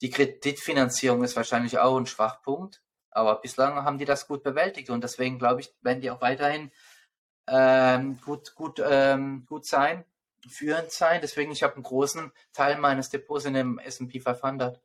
die 0.02 0.10
Kreditfinanzierung 0.10 1.24
ist 1.24 1.36
wahrscheinlich 1.36 1.78
auch 1.78 1.96
ein 1.96 2.06
Schwachpunkt. 2.06 2.82
Aber 3.10 3.36
bislang 3.36 3.76
haben 3.76 3.98
die 3.98 4.04
das 4.04 4.26
gut 4.26 4.42
bewältigt 4.42 4.90
und 4.90 5.02
deswegen 5.02 5.38
glaube 5.38 5.62
ich, 5.62 5.74
werden 5.80 6.02
die 6.02 6.10
auch 6.10 6.20
weiterhin 6.20 6.70
ähm, 7.48 8.20
gut, 8.20 8.54
gut, 8.54 8.82
ähm, 8.84 9.46
gut 9.46 9.64
sein 9.64 10.04
führend 10.48 10.90
sein. 10.90 11.20
Deswegen, 11.20 11.52
ich 11.52 11.62
habe 11.62 11.74
einen 11.74 11.82
großen 11.82 12.32
Teil 12.52 12.78
meines 12.78 13.08
Depots 13.08 13.44
in 13.44 13.54
dem 13.54 13.78
S&P 13.78 14.20
500. 14.20 14.80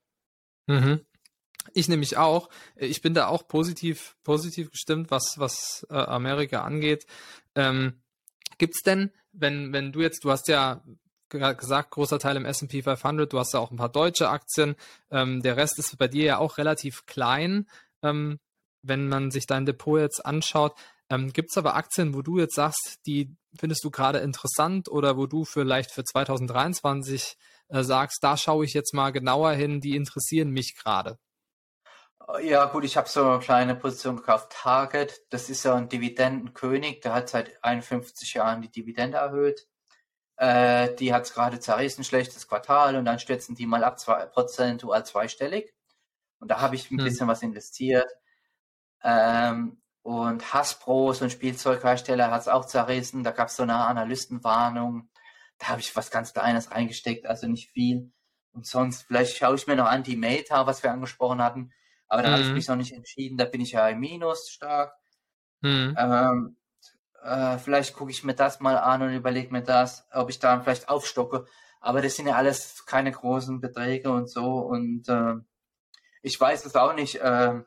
Mhm. 0.67 1.05
Ich 1.73 1.87
nämlich 1.87 2.17
auch. 2.17 2.49
Ich 2.75 3.01
bin 3.01 3.13
da 3.13 3.27
auch 3.27 3.47
positiv, 3.47 4.15
positiv 4.23 4.71
gestimmt, 4.71 5.11
was, 5.11 5.35
was 5.37 5.85
äh, 5.89 5.95
Amerika 5.95 6.63
angeht. 6.63 7.05
Ähm, 7.55 8.01
es 8.59 8.81
denn, 8.85 9.11
wenn, 9.31 9.73
wenn 9.73 9.91
du 9.91 10.01
jetzt, 10.01 10.23
du 10.23 10.31
hast 10.31 10.47
ja 10.47 10.83
gesagt, 11.29 11.91
großer 11.91 12.19
Teil 12.19 12.35
im 12.35 12.45
S&P 12.45 12.83
500, 12.83 13.31
du 13.31 13.39
hast 13.39 13.53
ja 13.53 13.59
auch 13.59 13.71
ein 13.71 13.77
paar 13.77 13.91
deutsche 13.91 14.29
Aktien, 14.29 14.75
ähm, 15.09 15.41
der 15.41 15.57
Rest 15.57 15.79
ist 15.79 15.97
bei 15.97 16.07
dir 16.07 16.25
ja 16.25 16.37
auch 16.37 16.57
relativ 16.57 17.05
klein, 17.05 17.67
ähm, 18.03 18.39
wenn 18.83 19.07
man 19.07 19.31
sich 19.31 19.45
dein 19.45 19.65
Depot 19.65 19.99
jetzt 19.99 20.25
anschaut. 20.25 20.75
Ähm, 21.09 21.31
Gibt 21.31 21.49
es 21.51 21.57
aber 21.57 21.75
Aktien, 21.75 22.13
wo 22.13 22.21
du 22.21 22.39
jetzt 22.39 22.55
sagst, 22.55 22.99
die 23.05 23.35
findest 23.57 23.83
du 23.83 23.91
gerade 23.91 24.19
interessant 24.19 24.89
oder 24.89 25.17
wo 25.17 25.27
du 25.27 25.45
vielleicht 25.45 25.91
für 25.91 26.03
2023 26.03 27.37
äh, 27.69 27.83
sagst, 27.83 28.23
da 28.23 28.37
schaue 28.37 28.65
ich 28.65 28.73
jetzt 28.73 28.93
mal 28.93 29.11
genauer 29.11 29.51
hin, 29.53 29.81
die 29.81 29.95
interessieren 29.95 30.49
mich 30.49 30.75
gerade? 30.75 31.17
Ja, 32.41 32.65
gut, 32.65 32.85
ich 32.85 32.97
habe 32.97 33.09
so 33.09 33.27
eine 33.27 33.39
kleine 33.39 33.75
Position 33.75 34.17
gekauft. 34.17 34.51
Target, 34.51 35.21
das 35.31 35.49
ist 35.49 35.63
ja 35.63 35.75
ein 35.75 35.89
Dividendenkönig, 35.89 37.01
der 37.01 37.13
hat 37.13 37.29
seit 37.29 37.61
51 37.63 38.33
Jahren 38.35 38.61
die 38.61 38.71
Dividende 38.71 39.17
erhöht. 39.17 39.67
Äh, 40.37 40.95
die 40.95 41.13
hat 41.13 41.23
es 41.23 41.33
gerade 41.33 41.59
zerrissen, 41.59 42.03
schlechtes 42.03 42.47
Quartal 42.47 42.95
und 42.95 43.05
dann 43.05 43.19
stürzen 43.19 43.55
die 43.55 43.65
mal 43.65 43.83
ab, 43.83 43.99
zwei, 43.99 44.25
prozentual 44.27 45.05
zweistellig. 45.05 45.73
Und 46.39 46.49
da 46.49 46.61
habe 46.61 46.75
ich 46.75 46.89
ein 46.89 46.97
hm. 46.97 47.03
bisschen 47.03 47.27
was 47.27 47.43
investiert. 47.43 48.09
Ähm, 49.03 49.81
Und 50.03 50.53
Hasbro, 50.53 51.13
so 51.13 51.25
ein 51.25 51.29
Spielzeughersteller, 51.29 52.31
hat 52.31 52.41
es 52.41 52.47
auch 52.47 52.65
zerrissen. 52.65 53.23
Da 53.23 53.31
gab 53.31 53.49
es 53.49 53.55
so 53.55 53.63
eine 53.63 53.75
Analystenwarnung. 53.75 55.09
Da 55.59 55.67
habe 55.69 55.81
ich 55.81 55.95
was 55.95 56.09
ganz 56.09 56.33
Kleines 56.33 56.71
reingesteckt, 56.71 57.27
also 57.27 57.47
nicht 57.47 57.69
viel. 57.69 58.11
Und 58.51 58.65
sonst, 58.65 59.03
vielleicht 59.03 59.37
schaue 59.37 59.55
ich 59.55 59.67
mir 59.67 59.75
noch 59.75 59.85
an 59.85 60.03
die 60.03 60.15
Meta, 60.15 60.65
was 60.65 60.83
wir 60.83 60.91
angesprochen 60.91 61.41
hatten. 61.41 61.71
Aber 62.07 62.23
da 62.23 62.29
mhm. 62.29 62.33
habe 62.33 62.43
ich 62.43 62.51
mich 62.51 62.67
noch 62.67 62.75
nicht 62.75 62.93
entschieden. 62.93 63.37
Da 63.37 63.45
bin 63.45 63.61
ich 63.61 63.73
ja 63.73 63.87
im 63.87 63.99
Minus 63.99 64.49
stark. 64.49 64.93
Mhm. 65.61 65.95
Ähm, 65.97 66.57
äh, 67.23 67.57
vielleicht 67.59 67.95
gucke 67.95 68.11
ich 68.11 68.23
mir 68.23 68.33
das 68.33 68.59
mal 68.59 68.77
an 68.77 69.03
und 69.03 69.13
überlege 69.13 69.51
mir 69.51 69.61
das, 69.61 70.07
ob 70.11 70.29
ich 70.29 70.39
da 70.39 70.59
vielleicht 70.59 70.89
aufstocke. 70.89 71.45
Aber 71.79 72.01
das 72.01 72.15
sind 72.15 72.27
ja 72.27 72.35
alles 72.35 72.85
keine 72.85 73.11
großen 73.11 73.61
Beträge 73.61 74.11
und 74.11 74.29
so. 74.29 74.57
Und 74.57 75.07
äh, 75.07 75.35
ich 76.21 76.39
weiß 76.39 76.65
es 76.65 76.75
auch 76.75 76.93
nicht. 76.93 77.15
Äh, 77.15 77.61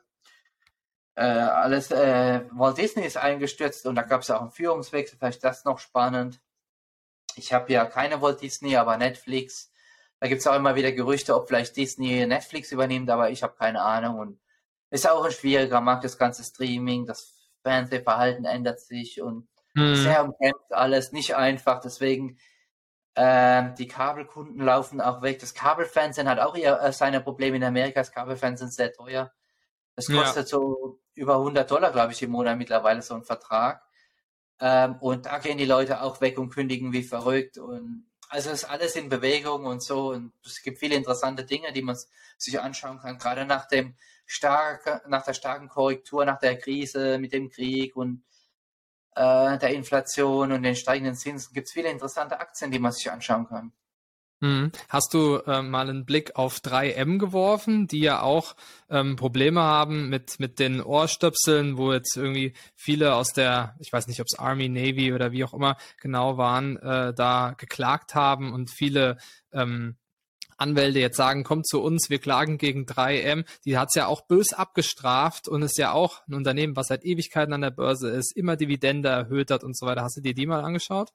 äh, 1.15 1.23
alles, 1.23 1.91
äh, 1.91 2.41
Walt 2.51 2.77
Disney 2.77 3.05
ist 3.05 3.17
eingestürzt 3.17 3.85
und 3.85 3.95
da 3.95 4.01
gab 4.01 4.21
es 4.21 4.31
auch 4.31 4.41
einen 4.41 4.51
Führungswechsel. 4.51 5.17
Vielleicht 5.17 5.43
das 5.43 5.63
noch 5.63 5.79
spannend. 5.79 6.41
Ich 7.35 7.53
habe 7.53 7.71
ja 7.71 7.85
keine 7.85 8.21
Walt 8.21 8.41
Disney, 8.41 8.75
aber 8.75 8.97
Netflix. 8.97 9.71
Da 10.19 10.27
gibt 10.27 10.41
es 10.41 10.47
auch 10.47 10.55
immer 10.55 10.75
wieder 10.75 10.91
Gerüchte, 10.91 11.35
ob 11.35 11.47
vielleicht 11.47 11.75
Disney 11.77 12.25
Netflix 12.25 12.71
übernimmt, 12.71 13.09
aber 13.09 13.29
ich 13.29 13.43
habe 13.43 13.55
keine 13.57 13.81
Ahnung. 13.81 14.19
Und 14.19 14.39
ist 14.89 15.09
auch 15.09 15.23
ein 15.23 15.31
schwieriger 15.31 15.81
Markt, 15.81 16.03
das 16.03 16.17
ganze 16.17 16.43
Streaming, 16.43 17.05
das 17.05 17.33
Fernsehverhalten 17.63 18.45
ändert 18.45 18.79
sich 18.79 19.21
und 19.21 19.47
mhm. 19.73 19.95
sehr 19.95 20.23
umkämpft 20.23 20.71
alles, 20.71 21.11
nicht 21.11 21.35
einfach. 21.35 21.79
Deswegen, 21.81 22.37
äh, 23.15 23.73
die 23.77 23.87
Kabelkunden 23.87 24.61
laufen 24.63 25.01
auch 25.01 25.21
weg. 25.21 25.39
Das 25.39 25.53
Kabelfernsehen 25.53 26.29
hat 26.29 26.39
auch 26.39 26.55
eher, 26.55 26.81
äh, 26.81 26.91
seine 26.93 27.21
Probleme 27.21 27.57
in 27.57 27.63
Amerika. 27.63 28.01
Das 28.01 28.11
Kabelfernsehen 28.11 28.69
ist 28.69 28.75
sehr 28.75 28.93
teuer. 28.93 29.31
Das 29.95 30.07
kostet 30.07 30.43
ja. 30.51 30.57
so 30.57 30.99
über 31.15 31.35
100 31.35 31.69
Dollar, 31.69 31.91
glaube 31.91 32.13
ich, 32.13 32.21
im 32.21 32.31
Monat 32.31 32.57
mittlerweile 32.57 33.01
so 33.01 33.15
ein 33.15 33.23
Vertrag. 33.23 33.81
Ähm, 34.59 34.97
und 34.99 35.25
da 35.25 35.39
gehen 35.39 35.57
die 35.57 35.65
Leute 35.65 36.01
auch 36.01 36.21
weg 36.21 36.37
und 36.37 36.49
kündigen 36.49 36.93
wie 36.93 37.03
verrückt. 37.03 37.57
Und 37.57 38.05
also 38.29 38.51
ist 38.51 38.65
alles 38.65 38.95
in 38.95 39.09
Bewegung 39.09 39.65
und 39.65 39.81
so. 39.81 40.11
Und 40.11 40.33
es 40.45 40.61
gibt 40.61 40.79
viele 40.79 40.95
interessante 40.95 41.45
Dinge, 41.45 41.73
die 41.73 41.81
man 41.81 41.97
sich 42.37 42.59
anschauen 42.59 42.99
kann. 42.99 43.17
Gerade 43.17 43.45
nach 43.45 43.67
dem 43.67 43.95
starke, 44.25 45.01
nach 45.07 45.23
der 45.23 45.33
starken 45.33 45.69
Korrektur, 45.69 46.25
nach 46.25 46.39
der 46.39 46.57
Krise 46.57 47.17
mit 47.19 47.33
dem 47.33 47.49
Krieg 47.49 47.95
und 47.95 48.23
äh, 49.15 49.57
der 49.57 49.69
Inflation 49.73 50.51
und 50.51 50.63
den 50.63 50.75
steigenden 50.75 51.15
Zinsen 51.15 51.53
gibt 51.53 51.67
es 51.67 51.73
viele 51.73 51.89
interessante 51.89 52.39
Aktien, 52.39 52.71
die 52.71 52.79
man 52.79 52.91
sich 52.91 53.09
anschauen 53.11 53.47
kann. 53.47 53.71
Hm. 54.41 54.71
Hast 54.89 55.13
du 55.13 55.37
äh, 55.47 55.61
mal 55.61 55.89
einen 55.89 56.05
Blick 56.05 56.35
auf 56.35 56.59
3M 56.59 57.19
geworfen, 57.19 57.87
die 57.87 58.01
ja 58.01 58.21
auch 58.21 58.55
ähm, 58.89 59.15
Probleme 59.15 59.61
haben 59.61 60.09
mit, 60.09 60.39
mit 60.39 60.59
den 60.59 60.81
Ohrstöpseln, 60.81 61.77
wo 61.77 61.93
jetzt 61.93 62.17
irgendwie 62.17 62.53
viele 62.75 63.15
aus 63.15 63.31
der, 63.31 63.75
ich 63.79 63.93
weiß 63.93 64.07
nicht, 64.07 64.19
ob 64.19 64.27
es 64.27 64.37
Army, 64.37 64.67
Navy 64.67 65.13
oder 65.13 65.31
wie 65.31 65.45
auch 65.45 65.53
immer 65.53 65.77
genau 66.01 66.37
waren, 66.37 66.75
äh, 66.77 67.13
da 67.13 67.55
geklagt 67.57 68.13
haben 68.13 68.51
und 68.51 68.69
viele 68.69 69.17
ähm, 69.53 69.95
Anwälte 70.57 70.99
jetzt 70.99 71.17
sagen, 71.17 71.43
kommt 71.43 71.67
zu 71.67 71.81
uns, 71.81 72.09
wir 72.09 72.19
klagen 72.19 72.57
gegen 72.57 72.85
3M, 72.85 73.45
die 73.65 73.77
hat 73.77 73.89
es 73.89 73.95
ja 73.95 74.07
auch 74.07 74.21
bös 74.21 74.53
abgestraft 74.53 75.47
und 75.47 75.61
ist 75.61 75.77
ja 75.77 75.91
auch 75.91 76.25
ein 76.27 76.33
Unternehmen, 76.33 76.75
was 76.75 76.87
seit 76.87 77.03
Ewigkeiten 77.03 77.53
an 77.53 77.61
der 77.61 77.71
Börse 77.71 78.09
ist, 78.09 78.35
immer 78.35 78.55
Dividende 78.55 79.09
erhöht 79.09 79.51
hat 79.51 79.63
und 79.63 79.77
so 79.77 79.85
weiter. 79.85 80.03
Hast 80.03 80.17
du 80.17 80.21
dir 80.21 80.33
die 80.33 80.45
mal 80.45 80.63
angeschaut? 80.63 81.11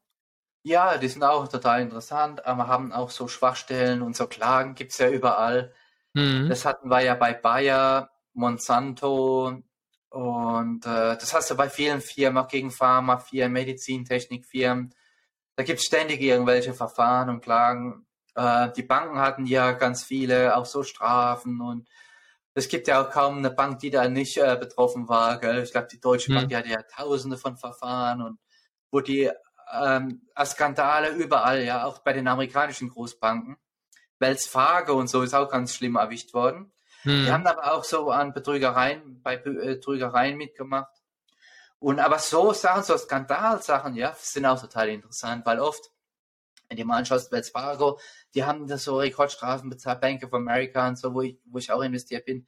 Ja, 0.63 0.99
die 0.99 1.09
sind 1.09 1.25
auch 1.25 1.49
total 1.49 1.81
interessant, 1.81 2.45
aber 2.45 2.69
haben 2.69 2.93
auch 2.93 3.11
so 3.11 3.29
Schwachstellen 3.29 4.03
und 4.03 4.15
so 4.15 4.27
Klagen 4.27 4.75
gibt 4.75 4.93
es 4.93 4.99
ja 4.99 5.09
überall. 5.09 5.73
Mhm. 6.13 6.49
Das 6.49 6.65
hatten 6.65 6.91
wir 6.91 7.01
ja 7.01 7.15
bei 7.15 7.33
Bayer, 7.33 8.11
Monsanto 8.35 9.63
und 10.11 10.87
äh, 10.87 11.17
das 11.17 11.33
hast 11.33 11.51
du 11.51 11.57
bei 11.57 11.71
vielen 11.71 12.01
Firmen, 12.01 12.43
auch 12.43 12.49
gegen 12.49 12.71
Pharmafirmen, 12.71 13.53
Medizintechnikfirmen. 13.53 14.95
Da 15.57 15.63
gibt 15.63 15.79
es 15.81 15.87
ständig 15.87 16.21
irgendwelche 16.21 16.75
Verfahren 16.75 17.31
und 17.31 17.43
Klagen. 17.43 18.07
Äh, 18.35 18.71
die 18.73 18.83
Banken 18.83 19.19
hatten 19.19 19.47
ja 19.47 19.73
ganz 19.73 20.05
viele, 20.05 20.57
auch 20.57 20.67
so 20.67 20.83
Strafen 20.83 21.61
und 21.61 21.89
es 22.55 22.69
gibt 22.69 22.89
ja 22.89 23.03
auch 23.03 23.11
kaum 23.11 23.39
eine 23.39 23.51
Bank, 23.51 23.79
die 23.79 23.91
da 23.91 24.09
nicht 24.09 24.37
äh, 24.37 24.57
betroffen 24.59 25.09
war. 25.09 25.39
Gell? 25.39 25.63
Ich 25.63 25.71
glaube, 25.71 25.89
die 25.91 26.01
Deutsche 26.01 26.33
mhm. 26.33 26.37
Bank, 26.37 26.49
die 26.49 26.57
hatte 26.57 26.69
ja 26.69 26.83
tausende 26.83 27.39
von 27.39 27.57
Verfahren 27.57 28.21
und 28.21 28.39
wo 28.91 29.01
die 29.01 29.31
ähm, 29.73 30.23
Skandale 30.45 31.11
überall, 31.11 31.63
ja, 31.63 31.85
auch 31.85 31.99
bei 31.99 32.13
den 32.13 32.29
amerikanischen 32.29 32.91
Großbanken. 32.91 33.57
Wells 34.19 34.47
Fargo 34.47 34.95
und 34.95 35.09
so 35.09 35.23
ist 35.23 35.35
auch 35.35 35.51
ganz 35.51 35.75
schlimm 35.75 35.97
erwischt 35.97 36.35
worden. 36.35 36.73
Mhm. 37.05 37.25
Die 37.25 37.33
haben 37.33 37.47
aber 37.47 37.73
auch 37.73 37.85
so 37.85 38.11
an 38.11 38.33
Betrügereien, 38.33 39.23
bei 39.23 39.37
Betrügereien 39.37 40.37
mitgemacht. 40.37 40.93
Und 41.79 41.99
aber 41.99 42.19
so 42.19 42.53
Sachen, 42.53 42.83
so 42.83 42.97
Skandalsachen, 42.99 43.95
ja, 43.95 44.15
sind 44.19 44.45
auch 44.45 44.61
total 44.61 44.91
interessant, 44.91 45.47
weil 45.47 45.61
oft 45.61 45.91
wenn 46.71 46.79
du 46.79 46.85
mal 46.85 46.99
anschaust, 46.99 47.33
Wells 47.33 47.51
Fargo, 47.51 47.99
die 48.33 48.45
haben 48.45 48.69
das 48.69 48.85
so 48.85 48.97
Rekordstrafen 48.97 49.69
bezahlt, 49.69 50.01
Bank 50.01 50.23
of 50.23 50.33
America 50.33 50.87
und 50.87 50.97
so, 50.97 51.13
wo 51.13 51.23
ich, 51.23 51.37
wo 51.45 51.59
ich 51.59 51.71
auch 51.73 51.83
investiert 51.83 52.25
bin. 52.25 52.47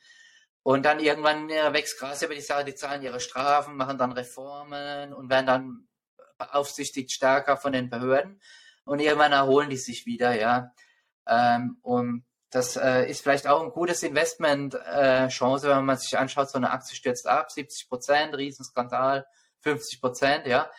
Und 0.63 0.85
dann 0.85 1.01
irgendwann 1.01 1.49
ja, 1.49 1.73
wächst 1.73 1.99
Gras 1.99 2.23
über 2.23 2.35
die 2.35 2.41
Sache, 2.41 2.65
die 2.65 2.77
zahlen 2.77 3.03
ihre 3.03 3.19
Strafen, 3.19 3.77
machen 3.77 3.99
dann 3.99 4.13
Reformen 4.13 5.13
und 5.13 5.29
werden 5.29 5.47
dann 5.47 5.89
beaufsichtigt 6.47 7.13
stärker 7.13 7.57
von 7.57 7.73
den 7.73 7.91
Behörden. 7.91 8.41
Und 8.85 9.01
irgendwann 9.01 9.33
erholen 9.33 9.71
die 9.71 9.77
sich 9.77 10.07
wieder, 10.07 10.39
ja. 10.39 10.73
Ähm, 11.27 11.79
und 11.83 12.25
das 12.51 12.77
äh, 12.77 13.09
ist 13.09 13.23
vielleicht 13.23 13.47
auch 13.47 13.63
ein 13.63 13.71
gutes 13.71 14.03
Investment-Chance, 14.03 15.67
äh, 15.67 15.77
wenn 15.77 15.85
man 15.85 15.97
sich 15.97 16.19
anschaut, 16.19 16.51
so 16.51 16.59
eine 16.59 16.71
Aktie 16.71 16.97
stürzt 16.97 17.27
ab, 17.27 17.51
70 17.51 17.89
Prozent, 17.89 18.37
Riesenskandal, 18.37 19.27
50 19.61 20.01
Prozent, 20.01 20.47
ja. 20.47 20.71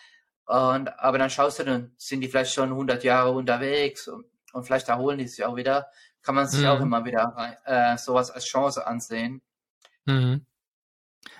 Und, 0.46 1.00
aber 1.00 1.18
dann 1.18 1.30
schaust 1.30 1.60
du, 1.60 1.64
dann 1.64 1.96
sind 1.98 2.22
die 2.22 2.28
vielleicht 2.28 2.54
schon 2.54 2.70
100 2.70 3.04
Jahre 3.04 3.32
unterwegs 3.32 4.08
und, 4.10 4.26
und 4.52 4.66
vielleicht 4.66 4.90
erholen 4.90 5.18
die 5.18 5.28
sich 5.28 5.46
auch 5.46 5.56
wieder. 5.56 5.88
Kann 6.22 6.36
man 6.36 6.48
sich 6.48 6.62
mhm. 6.62 6.68
auch 6.68 6.80
immer 6.82 7.06
wieder 7.06 7.58
äh, 7.66 7.98
sowas 7.98 8.30
als 8.30 8.46
Chance 8.46 8.86
ansehen. 8.86 9.42
Mhm. 10.06 10.46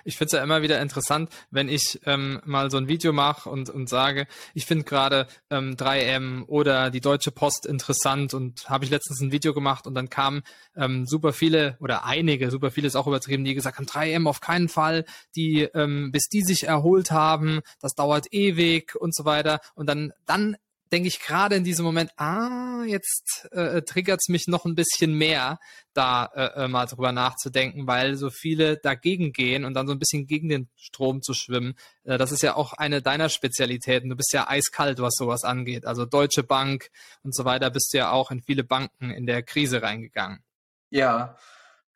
Ich 0.04 0.16
finde 0.16 0.26
es 0.26 0.32
ja 0.32 0.42
immer 0.42 0.62
wieder 0.62 0.80
interessant, 0.80 1.30
wenn 1.50 1.68
ich 1.68 2.00
ähm, 2.04 2.40
mal 2.44 2.70
so 2.70 2.76
ein 2.76 2.88
Video 2.88 3.12
mache 3.12 3.48
und, 3.48 3.70
und 3.70 3.88
sage, 3.88 4.26
ich 4.54 4.66
finde 4.66 4.84
gerade 4.84 5.26
ähm, 5.50 5.76
3M 5.76 6.44
oder 6.46 6.90
die 6.90 7.00
Deutsche 7.00 7.30
Post 7.30 7.66
interessant 7.66 8.34
und 8.34 8.68
habe 8.68 8.84
ich 8.84 8.90
letztens 8.90 9.20
ein 9.20 9.32
Video 9.32 9.54
gemacht 9.54 9.86
und 9.86 9.94
dann 9.94 10.10
kamen 10.10 10.42
ähm, 10.76 11.06
super 11.06 11.32
viele 11.32 11.76
oder 11.80 12.04
einige, 12.04 12.50
super 12.50 12.70
viele 12.70 12.86
ist 12.86 12.96
auch 12.96 13.06
übertrieben, 13.06 13.44
die 13.44 13.54
gesagt 13.54 13.78
haben, 13.78 13.86
3M 13.86 14.28
auf 14.28 14.40
keinen 14.40 14.68
Fall, 14.68 15.04
die 15.36 15.62
ähm, 15.74 16.10
bis 16.12 16.28
die 16.28 16.42
sich 16.42 16.64
erholt 16.64 17.10
haben, 17.10 17.60
das 17.80 17.94
dauert 17.94 18.32
ewig 18.32 18.94
und 18.96 19.14
so 19.14 19.24
weiter. 19.24 19.60
Und 19.74 19.88
dann 19.88 20.12
dann 20.26 20.56
denke 20.94 21.08
ich 21.08 21.18
gerade 21.18 21.56
in 21.56 21.64
diesem 21.64 21.84
Moment, 21.84 22.12
ah, 22.18 22.84
jetzt 22.86 23.48
äh, 23.50 23.82
triggert 23.82 24.20
es 24.22 24.28
mich 24.28 24.46
noch 24.46 24.64
ein 24.64 24.76
bisschen 24.76 25.12
mehr, 25.12 25.58
da 25.92 26.26
äh, 26.36 26.64
äh, 26.64 26.68
mal 26.68 26.86
drüber 26.86 27.10
nachzudenken, 27.10 27.88
weil 27.88 28.14
so 28.14 28.30
viele 28.30 28.76
dagegen 28.76 29.32
gehen 29.32 29.64
und 29.64 29.74
dann 29.74 29.88
so 29.88 29.92
ein 29.92 29.98
bisschen 29.98 30.28
gegen 30.28 30.48
den 30.48 30.68
Strom 30.76 31.20
zu 31.20 31.34
schwimmen. 31.34 31.74
Äh, 32.04 32.16
das 32.16 32.30
ist 32.30 32.44
ja 32.44 32.54
auch 32.54 32.74
eine 32.74 33.02
deiner 33.02 33.28
Spezialitäten. 33.28 34.08
Du 34.08 34.14
bist 34.14 34.32
ja 34.32 34.48
eiskalt, 34.48 35.00
was 35.00 35.14
sowas 35.16 35.42
angeht. 35.42 35.84
Also 35.84 36.04
Deutsche 36.04 36.44
Bank 36.44 36.90
und 37.24 37.34
so 37.34 37.44
weiter 37.44 37.70
bist 37.70 37.92
du 37.92 37.98
ja 37.98 38.12
auch 38.12 38.30
in 38.30 38.40
viele 38.40 38.62
Banken 38.62 39.10
in 39.10 39.26
der 39.26 39.42
Krise 39.42 39.82
reingegangen. 39.82 40.44
Ja, 40.90 41.36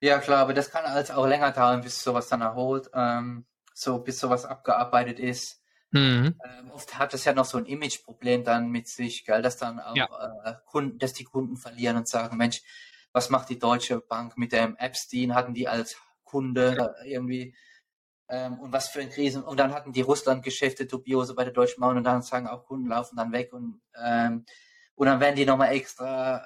ja 0.01 0.19
klar, 0.19 0.39
aber 0.41 0.55
das 0.55 0.73
kann 0.73 0.85
alles 0.85 1.13
auch 1.13 1.29
länger 1.29 1.53
dauern, 1.53 1.83
bis 1.83 2.03
sowas 2.03 2.27
dann 2.27 2.41
erholt, 2.41 2.91
ähm, 2.95 3.47
so 3.75 4.01
bis 4.01 4.19
sowas 4.19 4.45
abgearbeitet 4.45 5.21
ist. 5.21 5.58
Mhm. 5.91 6.35
Ähm, 6.45 6.71
oft 6.71 6.99
hat 6.99 7.15
es 7.15 7.25
ja 7.25 7.33
noch 7.33 7.47
so 7.47 7.59
ein 7.59 7.67
Imageproblem 7.67 8.45
dann 8.45 8.71
mit 8.71 8.89
sich, 8.89 9.25
gell, 9.25 9.43
dass 9.43 9.57
dann 9.57 9.81
auch 9.81 9.97
ja. 9.97 10.07
äh, 10.45 10.55
Kunden, 10.67 10.99
dass 10.99 11.15
die 11.15 11.25
Kunden 11.25 11.57
verlieren 11.57 11.97
und 11.97 12.09
sagen, 12.09 12.37
Mensch, 12.37 12.63
was 13.13 13.31
macht 13.31 13.49
die 13.49 13.59
Deutsche 13.59 14.01
Bank 14.01 14.37
mit 14.37 14.53
dem 14.53 14.77
Epstein? 14.77 15.35
Hatten 15.35 15.55
die 15.55 15.67
als 15.67 15.97
Kunde 16.25 16.95
äh, 17.01 17.11
irgendwie 17.11 17.57
ähm, 18.29 18.59
und 18.59 18.73
was 18.73 18.89
für 18.89 19.01
ein 19.01 19.09
Krisen 19.09 19.43
und 19.43 19.59
dann 19.59 19.73
hatten 19.73 19.93
die 19.93 20.03
Russland-Geschäfte 20.03 20.85
dubiose 20.85 21.35
bei 21.35 21.45
der 21.45 21.55
Deutschen 21.55 21.81
Bank 21.81 21.97
und 21.97 22.05
dann 22.05 22.21
sagen 22.21 22.47
auch 22.47 22.67
Kunden 22.67 22.89
laufen 22.89 23.17
dann 23.17 23.33
weg 23.33 23.53
und 23.55 23.81
ähm, 23.99 24.45
und 24.95 25.07
dann 25.07 25.21
werden 25.21 25.37
die 25.37 25.47
nochmal 25.47 25.73
extra 25.73 26.45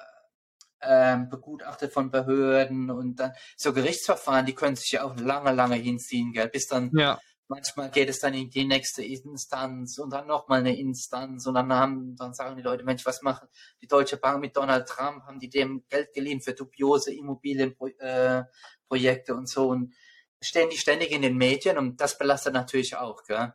ähm, 0.79 1.27
begutachtet 1.27 1.91
von 1.91 2.11
Behörden 2.11 2.91
und 2.91 3.19
dann 3.19 3.33
so 3.57 3.73
Gerichtsverfahren, 3.73 4.45
die 4.45 4.53
können 4.53 4.75
sich 4.75 4.91
ja 4.91 5.03
auch 5.03 5.17
lange, 5.17 5.51
lange 5.51 5.75
hinziehen, 5.75 6.31
gell, 6.31 6.47
bis 6.47 6.67
dann 6.67 6.91
ja 6.93 7.19
manchmal 7.53 7.91
geht 7.91 8.09
es 8.09 8.19
dann 8.19 8.33
in 8.33 8.49
die 8.49 8.65
nächste 8.65 9.03
Instanz 9.03 9.99
und 9.99 10.11
dann 10.11 10.27
nochmal 10.27 10.59
eine 10.59 10.77
Instanz 10.77 11.45
und 11.45 11.53
dann 11.53 11.71
haben, 11.71 12.15
dann 12.15 12.33
sagen 12.33 12.55
die 12.55 12.61
Leute, 12.61 12.83
Mensch, 12.83 13.05
was 13.05 13.21
machen 13.21 13.47
die 13.81 13.87
Deutsche 13.87 14.17
Bank 14.17 14.41
mit 14.41 14.57
Donald 14.57 14.87
Trump? 14.87 15.23
Haben 15.25 15.39
die 15.39 15.49
dem 15.49 15.83
Geld 15.89 16.13
geliehen 16.13 16.41
für 16.41 16.53
dubiose 16.53 17.13
Immobilienprojekte 17.13 19.31
äh, 19.31 19.35
und 19.35 19.47
so 19.47 19.69
und 19.69 19.93
stehen 20.41 20.69
die 20.69 20.77
ständig 20.77 21.11
in 21.11 21.21
den 21.21 21.37
Medien 21.37 21.77
und 21.77 22.01
das 22.01 22.17
belastet 22.17 22.53
natürlich 22.53 22.95
auch, 22.95 23.23
gell? 23.23 23.53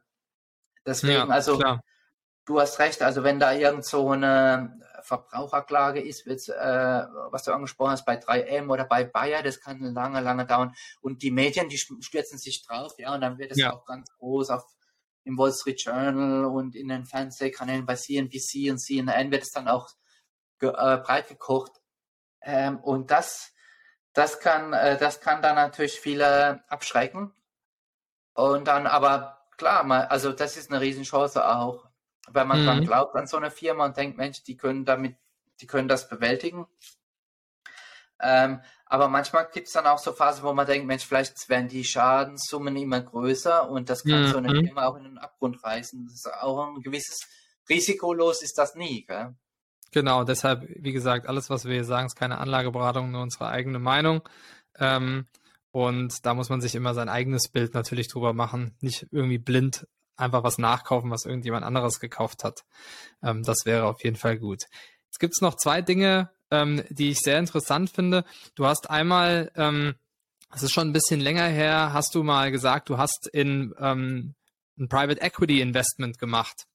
Deswegen, 0.87 1.15
ja, 1.15 1.29
also, 1.29 1.59
klar. 1.59 1.83
du 2.47 2.61
hast 2.61 2.79
recht, 2.79 3.03
also 3.03 3.25
wenn 3.25 3.41
da 3.41 3.53
irgend 3.53 3.85
so 3.85 4.11
eine 4.11 4.81
Verbraucherklage 5.09 6.01
ist, 6.01 6.27
äh, 6.27 6.53
was 7.31 7.45
du 7.45 7.53
angesprochen 7.53 7.93
hast, 7.93 8.05
bei 8.05 8.19
3M 8.19 8.71
oder 8.71 8.85
bei 8.85 9.05
Bayer, 9.05 9.43
das 9.43 9.61
kann 9.61 9.81
lange, 9.81 10.21
lange 10.21 10.47
dauern. 10.47 10.75
Und 11.01 11.23
die 11.23 11.31
Medien, 11.31 11.69
die 11.69 11.79
stürzen 11.79 12.39
sich 12.39 12.65
drauf, 12.67 12.93
ja, 12.99 13.15
und 13.15 13.23
dann 13.23 13.39
wird 13.39 13.53
es 13.53 13.59
ja. 13.59 13.73
auch 13.73 13.85
ganz 13.87 14.11
groß 14.19 14.51
auf 14.51 14.63
im 15.25 15.37
Wall 15.37 15.53
Street 15.53 15.83
Journal 15.83 16.47
und 16.47 16.75
in 16.75 16.89
den 16.89 17.05
Fernsehkanälen 17.05 17.85
bei 17.85 17.97
CNBC 17.97 18.71
und 18.71 18.79
CNN 18.79 19.31
wird 19.31 19.43
es 19.43 19.51
dann 19.51 19.69
auch 19.69 19.89
ge 20.59 20.71
äh, 20.71 20.99
breit 20.99 21.29
gekocht. 21.29 21.73
Ähm, 22.41 22.79
und 22.79 23.11
das, 23.11 23.53
das 24.15 24.41
kann, 24.41 24.73
äh, 24.73 24.97
das 24.97 25.21
kann 25.21 25.43
dann 25.43 25.57
natürlich 25.57 26.01
viele 26.01 26.65
abschrecken. 26.69 27.33
Und 28.35 28.69
dann 28.69 28.87
aber 28.87 29.39
klar, 29.57 29.85
mal, 29.85 30.07
also 30.07 30.33
das 30.33 30.57
ist 30.57 30.71
eine 30.71 30.81
Riesenchance 30.81 31.47
auch, 31.47 31.88
weil 32.33 32.45
man 32.45 32.63
mhm. 32.63 32.67
dann 32.67 32.85
glaubt 32.85 33.15
an 33.17 33.27
so 33.27 33.37
eine 33.37 33.51
Firma 33.51 33.87
und 33.87 33.97
denkt, 33.97 34.17
Mensch, 34.17 34.43
die 34.43 34.57
können 34.57 34.85
damit, 34.85 35.17
die 35.61 35.67
können 35.67 35.89
das 35.89 36.09
bewältigen. 36.09 36.67
Ähm, 38.21 38.61
aber 38.87 39.09
manchmal 39.09 39.49
gibt 39.53 39.69
es 39.69 39.75
dann 39.75 39.87
auch 39.87 39.99
so 39.99 40.13
Phasen, 40.13 40.43
wo 40.43 40.53
man 40.53 40.67
denkt, 40.67 40.87
Mensch, 40.87 41.05
vielleicht 41.05 41.49
werden 41.49 41.69
die 41.69 41.85
Schadenssummen 41.85 42.75
immer 42.77 43.01
größer 43.01 43.71
und 43.71 43.91
das 43.91 44.03
kann 44.03 44.23
mhm. 44.23 44.29
so 44.29 44.39
eine 44.39 44.53
mhm. 44.53 44.65
Firma 44.67 44.87
auch 44.87 44.97
in 44.97 45.05
den 45.05 45.19
Abgrund 45.19 45.63
reißen. 45.63 46.05
Das 46.07 46.15
ist 46.15 46.33
auch 46.33 46.69
ein 46.69 46.83
gewisses 46.83 47.21
Risikolos 47.69 48.43
ist 48.43 48.59
das 48.59 48.75
nie, 48.75 49.05
gell? 49.07 49.35
Genau, 49.93 50.25
deshalb, 50.25 50.67
wie 50.69 50.93
gesagt, 50.93 51.27
alles, 51.27 51.49
was 51.49 51.65
wir 51.65 51.75
hier 51.75 51.85
sagen, 51.85 52.07
ist 52.07 52.17
keine 52.17 52.39
Anlageberatung, 52.39 53.11
nur 53.11 53.23
unsere 53.23 53.49
eigene 53.49 53.79
Meinung. 53.79 54.27
Ähm, 54.79 55.27
und 55.71 56.27
da 56.27 56.35
muss 56.35 56.51
man 56.51 56.61
sich 56.61 56.75
immer 56.75 56.95
sein 56.95 57.09
eigenes 57.09 57.49
Bild 57.49 57.75
natürlich 57.75 58.09
drüber 58.09 58.33
machen, 58.33 58.77
nicht 58.81 59.07
irgendwie 59.11 59.39
blind 59.39 59.87
einfach 60.19 60.43
was 60.43 60.59
nachkaufen, 60.59 61.11
was 61.11 61.25
irgendjemand 61.25 61.65
anderes 61.65 62.01
gekauft 62.01 62.45
hat. 62.45 62.65
Ähm, 63.23 63.43
das 63.43 63.65
wäre 63.65 63.87
auf 63.87 64.03
jeden 64.05 64.17
Fall 64.17 64.39
gut. 64.39 64.65
Jetzt 65.07 65.19
gibt's 65.21 65.41
noch 65.41 65.57
zwei 65.57 65.83
Dinge, 65.83 66.31
ähm, 66.51 66.83
die 66.91 67.11
ich 67.11 67.21
sehr 67.21 67.39
interessant 67.39 67.91
finde. 67.91 68.25
Du 68.55 68.67
hast 68.67 68.91
einmal, 68.91 69.51
ähm, 69.57 69.95
ist 70.55 70.73
schon 70.73 70.89
ein 70.89 70.93
bisschen 70.93 71.21
länger 71.21 71.47
her, 71.47 71.93
hast 71.93 72.15
du 72.15 72.23
mal 72.23 72.51
gesagt, 72.51 72.89
du 72.89 72.99
hast 72.99 73.29
in 73.33 73.75
ähm, 73.79 74.35
ein 74.79 74.89
Private 74.89 75.21
Equity 75.21 75.61
Investment 75.61 76.19
gemacht 76.19 76.67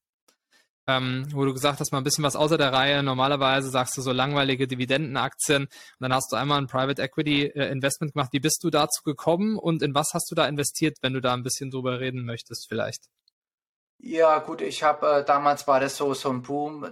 ähm, 0.88 1.26
wo 1.32 1.46
du 1.46 1.54
gesagt 1.54 1.80
hast, 1.80 1.92
mal 1.92 2.00
ein 2.00 2.04
bisschen 2.04 2.24
was 2.24 2.36
außer 2.36 2.58
der 2.58 2.74
Reihe. 2.74 3.04
Normalerweise 3.04 3.70
sagst 3.70 3.96
du 3.98 4.02
so 4.02 4.12
langweilige 4.12 4.68
Dividendenaktien 4.68 5.64
und 5.64 5.70
dann 6.00 6.14
hast 6.14 6.32
du 6.32 6.36
einmal 6.36 6.60
ein 6.60 6.68
Private 6.68 7.02
Equity 7.02 7.46
äh, 7.46 7.72
Investment 7.72 8.14
gemacht. 8.14 8.34
Wie 8.34 8.40
bist 8.40 8.64
du 8.64 8.70
dazu 8.70 9.02
gekommen 9.04 9.58
und 9.58 9.82
in 9.82 9.96
was 9.96 10.12
hast 10.14 10.30
du 10.30 10.36
da 10.36 10.48
investiert, 10.48 10.98
wenn 11.02 11.14
du 11.14 11.22
da 11.22 11.34
ein 11.34 11.44
bisschen 11.44 11.72
drüber 11.72 12.00
reden 12.00 12.26
möchtest 12.26 12.68
vielleicht? 12.68 13.08
Ja, 14.00 14.40
gut, 14.40 14.62
ich 14.62 14.84
habe 14.84 15.22
äh, 15.22 15.26
damals 15.26 15.66
war 15.68 15.80
das 15.80 15.96
so 15.96 16.14
so 16.14 16.30
ein 16.30 16.42
Boom. 16.42 16.84
Äh, 16.84 16.92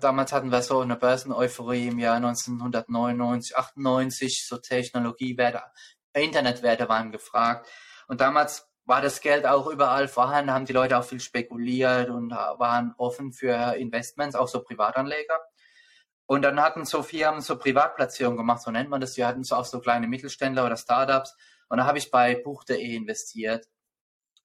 damals 0.00 0.32
hatten 0.32 0.50
wir 0.52 0.62
so 0.62 0.80
eine 0.80 0.96
Börseneuphorie 0.96 1.88
im 1.88 1.98
Jahr 1.98 2.16
1999, 2.16 3.56
98, 3.56 4.46
so 4.46 4.58
Technologiewerte, 4.58 5.62
Internetwerte 6.12 6.88
waren 6.88 7.10
gefragt. 7.12 7.68
Und 8.08 8.20
damals 8.20 8.68
war 8.84 9.00
das 9.00 9.20
Geld 9.22 9.46
auch 9.46 9.66
überall 9.66 10.08
vorhanden, 10.08 10.52
haben 10.52 10.66
die 10.66 10.74
Leute 10.74 10.98
auch 10.98 11.04
viel 11.04 11.20
spekuliert 11.20 12.10
und 12.10 12.30
waren 12.30 12.94
offen 12.98 13.32
für 13.32 13.74
Investments, 13.76 14.36
auch 14.36 14.48
so 14.48 14.62
Privatanleger. 14.62 15.40
Und 16.26 16.42
dann 16.42 16.60
hatten 16.60 16.84
so 16.84 17.02
Firmen 17.02 17.40
so 17.40 17.58
Privatplatzierungen 17.58 18.38
gemacht, 18.38 18.62
so 18.62 18.70
nennt 18.70 18.90
man 18.90 19.00
das. 19.00 19.16
Wir 19.16 19.26
hatten 19.26 19.44
so 19.44 19.56
auch 19.56 19.64
so 19.64 19.80
kleine 19.80 20.08
Mittelständler 20.08 20.66
oder 20.66 20.76
Startups. 20.76 21.34
Und 21.68 21.78
da 21.78 21.86
habe 21.86 21.98
ich 21.98 22.10
bei 22.10 22.34
Buch.de 22.36 22.96
investiert. 22.96 23.66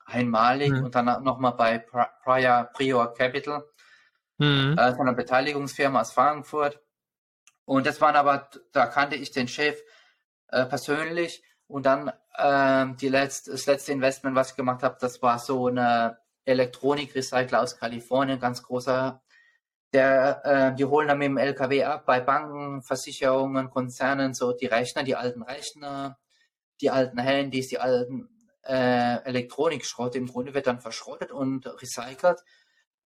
Einmalig 0.10 0.72
mhm. 0.72 0.86
und 0.86 0.96
dann 0.96 1.24
nochmal 1.24 1.54
bei 1.54 1.78
Prior, 1.80 2.70
Prior 2.74 3.14
Capital, 3.14 3.64
mhm. 4.38 4.76
äh, 4.78 4.94
so 4.94 5.02
einer 5.02 5.14
Beteiligungsfirma 5.14 6.02
aus 6.02 6.12
Frankfurt. 6.12 6.80
Und 7.66 7.86
das 7.86 8.02
waren 8.02 8.16
aber, 8.16 8.50
da 8.72 8.88
kannte 8.88 9.16
ich 9.16 9.32
den 9.32 9.48
Chef 9.48 9.80
äh, 10.48 10.66
persönlich 10.66 11.44
und 11.68 11.86
dann 11.86 12.12
ähm, 12.38 12.98
die 12.98 13.10
letzte, 13.10 13.52
das 13.52 13.66
letzte 13.68 13.92
Investment, 13.92 14.36
was 14.36 14.52
ich 14.52 14.56
gemacht 14.56 14.82
habe, 14.82 14.98
das 15.00 15.22
war 15.22 15.38
so 15.38 15.68
eine 15.68 16.18
Elektronikrecycler 16.46 17.62
aus 17.62 17.78
Kalifornien, 17.78 18.40
ganz 18.40 18.64
großer. 18.64 19.22
Der, 19.94 20.46
äh, 20.46 20.76
die 20.76 20.86
holen 20.86 21.08
dann 21.08 21.18
mit 21.18 21.28
dem 21.28 21.38
LKW 21.38 21.84
ab 21.84 22.06
bei 22.06 22.20
Banken, 22.20 22.82
Versicherungen, 22.84 23.70
Konzernen 23.70 24.34
so 24.34 24.54
die 24.54 24.68
Rechner, 24.68 25.04
die 25.04 25.16
alten 25.16 25.42
Rechner, 25.42 26.20
die 26.82 26.92
alten 26.92 27.18
Handys, 27.18 27.70
die 27.70 27.80
alten 27.80 28.30
äh, 28.70 29.24
Elektronikschrott. 29.24 30.16
Im 30.16 30.28
Grunde 30.28 30.54
wird 30.54 30.68
dann 30.68 30.80
verschrottet 30.80 31.32
und 31.32 31.66
recycelt. 31.82 32.40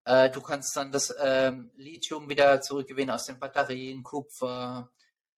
Äh, 0.06 0.30
du 0.30 0.42
kannst 0.42 0.76
dann 0.76 0.92
das 0.92 1.16
ähm, 1.22 1.72
Lithium 1.76 2.30
wieder 2.30 2.62
zurückgewinnen 2.62 3.16
aus 3.16 3.26
den 3.26 3.40
Batterien, 3.40 4.04
Kupfer, 4.04 4.92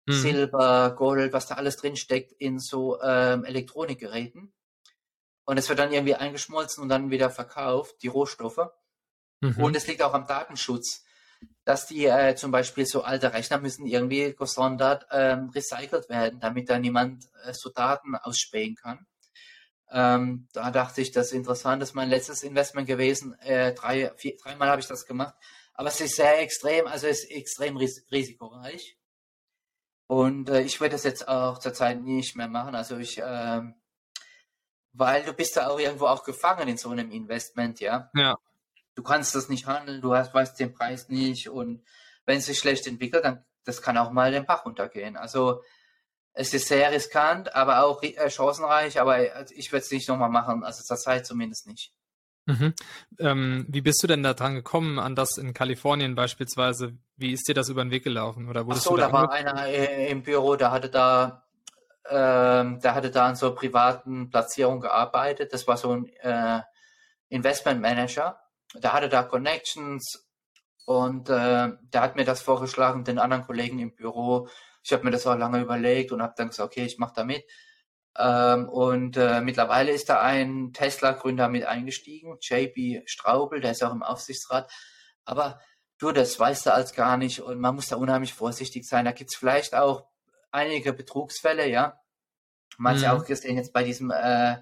mhm. 0.06 0.13
Silber, 0.13 0.95
Gold, 0.97 1.32
was 1.34 1.45
da 1.45 1.56
alles 1.56 1.78
drin 1.78 1.95
steckt 1.95 2.32
in 2.34 2.60
so 2.60 3.00
ähm, 3.02 3.45
Elektronikgeräten. 3.45 4.52
Und 5.45 5.58
es 5.58 5.69
wird 5.69 5.78
dann 5.78 5.93
irgendwie 5.93 6.15
eingeschmolzen 6.15 6.82
und 6.82 6.89
dann 6.89 7.12
wieder 7.12 7.30
verkauft, 7.30 8.02
die 8.02 8.08
Rohstoffe. 8.08 8.71
Mhm. 9.41 9.63
Und 9.63 9.76
es 9.76 9.86
liegt 9.86 10.02
auch 10.02 10.15
am 10.15 10.26
Datenschutz, 10.26 11.04
dass 11.65 11.86
die 11.86 12.06
äh, 12.06 12.36
zum 12.36 12.52
Beispiel 12.52 12.88
so 12.88 13.04
alte 13.04 13.34
Rechner 13.34 13.60
müssen 13.60 13.86
irgendwie 13.86 14.34
gesondert 14.36 15.06
ähm, 15.12 15.50
recycelt 15.50 16.10
werden, 16.10 16.39
damit 16.39 16.69
da 16.69 16.80
niemand 16.80 17.26
äh, 17.43 17.54
so 17.54 17.69
Daten 17.69 18.15
ausspähen 18.15 18.76
kann. 18.76 19.06
Ähm, 19.91 20.48
da 20.54 20.71
dachte 20.71 21.02
ich, 21.02 21.12
das 21.12 21.28
ist 21.28 21.34
interessant, 21.34 21.82
das 21.82 21.89
ist 21.89 21.95
mein 21.95 22.10
letztes 22.10 22.43
Investment 22.43 22.88
gewesen. 22.88 23.38
Äh, 23.39 23.74
drei, 23.74 24.12
vier, 24.15 24.36
dreimal 24.38 24.69
habe 24.69 24.82
ich 24.82 24.88
das 24.88 25.06
gemacht. 25.06 25.36
Aber 25.74 25.89
es 25.89 26.02
ist 26.02 26.15
sehr 26.15 26.39
extrem, 26.41 26.88
also 26.88 27.08
es 27.08 27.24
ist 27.24 27.32
extrem 27.32 27.78
ris 27.78 28.06
risikoreich. 28.12 28.98
Und 30.08 30.50
äh, 30.50 30.62
ich 30.62 30.80
werde 30.82 30.93
das 30.93 31.04
jetzt 31.04 31.28
auch 31.28 31.58
zurzeit 31.60 32.02
nicht 32.02 32.36
mehr 32.36 32.48
machen. 32.48 32.76
Also 32.76 32.98
ich, 32.98 33.21
ähm, 33.24 33.76
weil 34.93 35.24
du 35.24 35.34
bist 35.34 35.58
da 35.58 35.67
auch 35.67 35.80
irgendwo 35.80 36.08
auch 36.08 36.24
gefangen 36.24 36.67
in 36.67 36.78
so 36.78 36.89
einem 36.89 37.12
Investment, 37.12 37.80
ja. 37.80 38.10
Ja. 38.15 38.38
Du 38.95 39.04
kannst 39.04 39.36
das 39.36 39.50
nicht 39.50 39.65
handeln, 39.65 40.02
du 40.02 40.15
hast, 40.15 40.34
weißt 40.34 40.60
den 40.60 40.74
Preis 40.74 41.10
nicht 41.10 41.50
und 41.50 41.84
wenn 42.26 42.38
es 42.38 42.45
sich 42.45 42.58
schlecht 42.58 42.88
entwickelt, 42.88 43.26
dann 43.26 43.43
das 43.65 43.82
kann 43.82 43.98
auch 43.98 44.12
mal 44.12 44.32
den 44.32 44.45
Bach 44.45 44.65
runtergehen. 44.65 45.17
Also 45.17 45.62
es 46.36 46.54
ist 46.54 46.67
sehr 46.67 46.91
riskant, 46.91 47.56
aber 47.56 47.84
auch 47.86 48.04
äh, 48.04 48.30
chancenreich, 48.30 49.00
aber 49.00 49.19
äh, 49.19 49.45
ich 49.56 49.71
würde 49.71 49.84
es 49.84 49.91
nicht 49.91 50.08
nochmal 50.10 50.30
machen, 50.30 50.63
also 50.63 50.84
zurzeit 50.84 51.26
zumindest 51.26 51.65
nicht. 51.65 51.93
Mhm. 52.45 52.74
Ähm, 53.19 53.65
wie 53.69 53.82
bist 53.82 54.04
du 54.04 54.08
denn 54.08 54.21
da 54.21 54.34
dran 54.34 54.54
gekommen, 54.54 55.00
an 55.00 55.15
das 55.15 55.38
in 55.38 55.54
Kalifornien 55.54 56.13
beispielsweise? 56.13 56.98
Wie 57.15 57.32
ist 57.32 57.48
dir 57.48 57.56
das 57.56 57.69
über 57.69 57.84
den 57.84 57.89
Weg 57.89 58.04
gelaufen? 58.04 58.50
Oder 58.50 58.65
Ach 58.69 58.76
so, 58.76 58.95
da, 58.98 59.08
da 59.08 59.13
war 59.13 59.32
einer 59.32 59.65
äh, 59.65 60.12
im 60.12 60.21
Büro, 60.21 60.56
der 60.56 60.71
hatte 60.71 60.89
da, 60.89 61.43
ähm, 62.08 62.80
der 62.82 62.93
hatte 62.93 63.10
da 63.10 63.28
an 63.28 63.36
so 63.36 63.56
privaten 63.56 64.30
Platzierungen 64.30 64.82
gearbeitet. 64.82 65.54
Das 65.54 65.67
war 65.67 65.78
so 65.78 65.91
ein 65.93 66.08
äh, 66.17 66.62
Investment 67.30 67.82
Manager. 67.82 68.39
Der 68.76 68.93
hatte 68.93 69.10
da 69.10 69.24
Connections 69.24 70.28
und 70.86 71.30
äh, 71.30 71.69
der 71.82 72.02
hat 72.02 72.15
mir 72.15 72.26
das 72.26 72.41
vorgeschlagen, 72.41 73.06
den 73.06 73.17
anderen 73.17 73.43
Kollegen 73.43 73.80
im 73.80 73.95
Büro. 73.95 74.50
Ich 74.86 74.93
habe 74.93 75.04
mir 75.04 75.12
das 75.12 75.26
auch 75.26 75.36
lange 75.36 75.62
überlegt 75.62 76.12
und 76.12 76.21
habe 76.21 76.36
dann 76.38 76.50
gesagt, 76.50 76.71
okay, 76.71 76.86
ich 76.86 77.00
mache 77.00 77.13
da 77.15 77.24
mit. 77.24 77.43
Ähm, 78.17 78.69
und 78.69 79.17
äh, 79.17 79.41
mittlerweile 79.41 79.91
ist 79.91 80.10
da 80.10 80.21
ein 80.21 80.74
Tesla-Gründer 80.74 81.50
mit 81.50 81.65
eingestiegen, 81.65 82.38
JB 82.39 83.02
Straubel, 83.10 83.60
der 83.62 83.71
ist 83.71 83.84
auch 83.84 83.91
im 83.91 84.04
Aufsichtsrat. 84.04 84.71
Aber 85.26 85.60
du, 85.98 86.12
das 86.12 86.39
weißt 86.39 86.67
du 86.67 86.74
als 86.74 86.93
gar 86.93 87.17
nicht 87.17 87.41
und 87.41 87.60
man 87.60 87.74
muss 87.76 87.88
da 87.88 87.95
unheimlich 87.95 88.34
vorsichtig 88.34 88.88
sein. 88.88 89.06
Da 89.06 89.12
gibt's 89.12 89.36
vielleicht 89.36 89.74
auch 89.74 90.06
einige 90.52 90.93
Betrugsfälle, 90.93 91.67
ja. 91.67 92.00
Man 92.78 92.93
mhm. 92.93 92.98
hat 92.98 93.04
ja 93.04 93.17
auch 93.17 93.26
gesehen 93.26 93.58
jetzt 93.58 93.74
bei 93.74 93.84
diesem, 93.84 94.12
äh, 94.12 94.58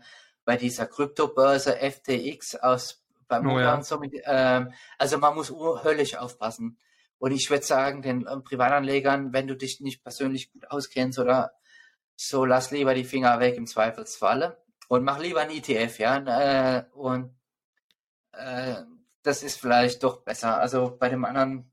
bei 0.46 0.56
dieser 0.56 0.88
Kryptobörse 0.88 1.78
FTX 1.78 2.56
aus 2.56 3.04
beim 3.28 3.48
oh, 3.48 3.60
ja. 3.60 3.82
so 3.82 4.00
mit, 4.00 4.14
äh, 4.14 4.66
also 4.98 5.18
man 5.18 5.36
muss 5.36 5.52
höllisch 5.52 6.16
aufpassen. 6.16 6.78
Und 7.24 7.32
ich 7.32 7.50
würde 7.50 7.64
sagen, 7.64 8.02
den 8.02 8.28
äh, 8.28 8.38
Privatanlegern, 8.42 9.32
wenn 9.32 9.48
du 9.48 9.56
dich 9.56 9.80
nicht 9.80 10.04
persönlich 10.04 10.52
gut 10.52 10.70
auskennst 10.70 11.20
oder 11.20 11.54
so 12.18 12.44
lass 12.44 12.72
lieber 12.72 12.94
die 12.94 13.06
Finger 13.06 13.40
weg 13.40 13.56
im 13.56 13.66
Zweifelsfalle 13.66 14.62
und 14.90 15.06
mach 15.06 15.20
lieber 15.20 15.40
ein 15.40 15.50
ETF, 15.50 16.00
ja. 16.00 16.18
Äh, 16.18 16.84
und 16.92 17.34
äh, 18.34 18.76
das 19.22 19.42
ist 19.42 19.58
vielleicht 19.58 20.04
doch 20.04 20.26
besser. 20.26 20.60
Also 20.60 20.98
bei 21.00 21.08
dem 21.08 21.24
anderen 21.24 21.72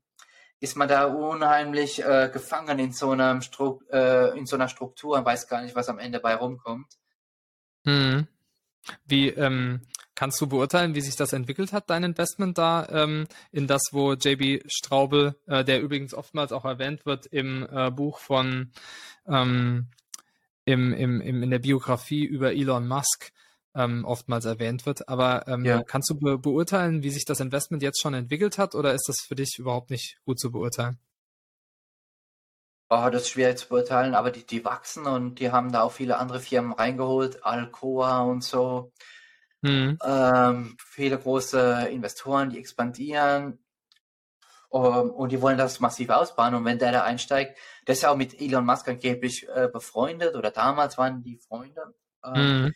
ist 0.61 0.77
man 0.77 0.87
da 0.87 1.03
unheimlich 1.07 2.01
äh, 2.01 2.29
gefangen 2.31 2.79
in 2.79 2.93
so, 2.93 3.11
einem 3.11 3.41
Stru 3.41 3.81
äh, 3.91 4.37
in 4.37 4.45
so 4.45 4.55
einer 4.55 4.69
Struktur 4.69 5.17
und 5.17 5.25
weiß 5.25 5.49
gar 5.49 5.61
nicht, 5.63 5.75
was 5.75 5.89
am 5.89 5.99
Ende 5.99 6.21
bei 6.21 6.33
rumkommt. 6.33 6.97
Hm. 7.83 8.25
Wie 9.03 9.27
ähm, 9.27 9.81
kannst 10.21 10.39
du 10.39 10.45
beurteilen, 10.45 10.93
wie 10.93 11.01
sich 11.01 11.15
das 11.15 11.33
entwickelt 11.33 11.73
hat, 11.73 11.89
dein 11.89 12.03
Investment 12.03 12.55
da 12.55 12.87
ähm, 12.91 13.25
in 13.51 13.65
das, 13.65 13.81
wo 13.89 14.13
JB 14.13 14.61
Straubel, 14.67 15.33
äh, 15.47 15.63
der 15.63 15.81
übrigens 15.81 16.13
oftmals 16.13 16.51
auch 16.51 16.63
erwähnt 16.63 17.07
wird 17.07 17.25
im 17.25 17.67
äh, 17.71 17.89
Buch 17.89 18.19
von 18.19 18.71
ähm, 19.27 19.87
im, 20.65 20.93
im, 20.93 21.21
im, 21.21 21.41
in 21.41 21.49
der 21.49 21.57
Biografie 21.57 22.23
über 22.23 22.53
Elon 22.53 22.87
Musk 22.87 23.31
ähm, 23.73 24.05
oftmals 24.05 24.45
erwähnt 24.45 24.85
wird. 24.85 25.09
Aber 25.09 25.47
ähm, 25.47 25.65
ja. 25.65 25.81
kannst 25.81 26.11
du 26.11 26.19
be 26.19 26.37
beurteilen, 26.37 27.01
wie 27.01 27.09
sich 27.09 27.25
das 27.25 27.39
Investment 27.39 27.81
jetzt 27.81 27.99
schon 27.99 28.13
entwickelt 28.13 28.59
hat 28.59 28.75
oder 28.75 28.93
ist 28.93 29.07
das 29.07 29.21
für 29.27 29.33
dich 29.33 29.57
überhaupt 29.57 29.89
nicht 29.89 30.19
gut 30.23 30.39
zu 30.39 30.51
beurteilen? 30.51 30.99
Oh, 32.91 33.09
das 33.11 33.23
ist 33.23 33.29
schwer 33.29 33.55
zu 33.55 33.69
beurteilen, 33.69 34.13
aber 34.13 34.29
die, 34.29 34.45
die 34.45 34.63
wachsen 34.63 35.07
und 35.07 35.39
die 35.39 35.51
haben 35.51 35.71
da 35.71 35.81
auch 35.81 35.93
viele 35.93 36.19
andere 36.19 36.41
Firmen 36.41 36.73
reingeholt, 36.73 37.43
Alcoa 37.43 38.21
und 38.21 38.43
so. 38.43 38.91
Mhm. 39.61 39.97
Ähm, 40.03 40.77
viele 40.83 41.17
große 41.19 41.89
Investoren, 41.91 42.49
die 42.49 42.59
expandieren 42.59 43.59
um, 44.71 45.11
und 45.11 45.31
die 45.31 45.41
wollen 45.41 45.57
das 45.57 45.81
massiv 45.81 46.09
ausbauen. 46.09 46.55
Und 46.55 46.65
wenn 46.65 46.79
der 46.79 46.93
da 46.93 47.03
einsteigt, 47.03 47.57
der 47.85 47.93
ist 47.93 48.03
ja 48.03 48.09
auch 48.09 48.15
mit 48.15 48.39
Elon 48.39 48.65
Musk 48.65 48.87
angeblich 48.87 49.47
äh, 49.49 49.67
befreundet 49.67 50.35
oder 50.35 50.49
damals 50.49 50.97
waren 50.97 51.21
die 51.21 51.37
Freunde. 51.37 51.93
Ähm, 52.23 52.63
mhm. 52.63 52.73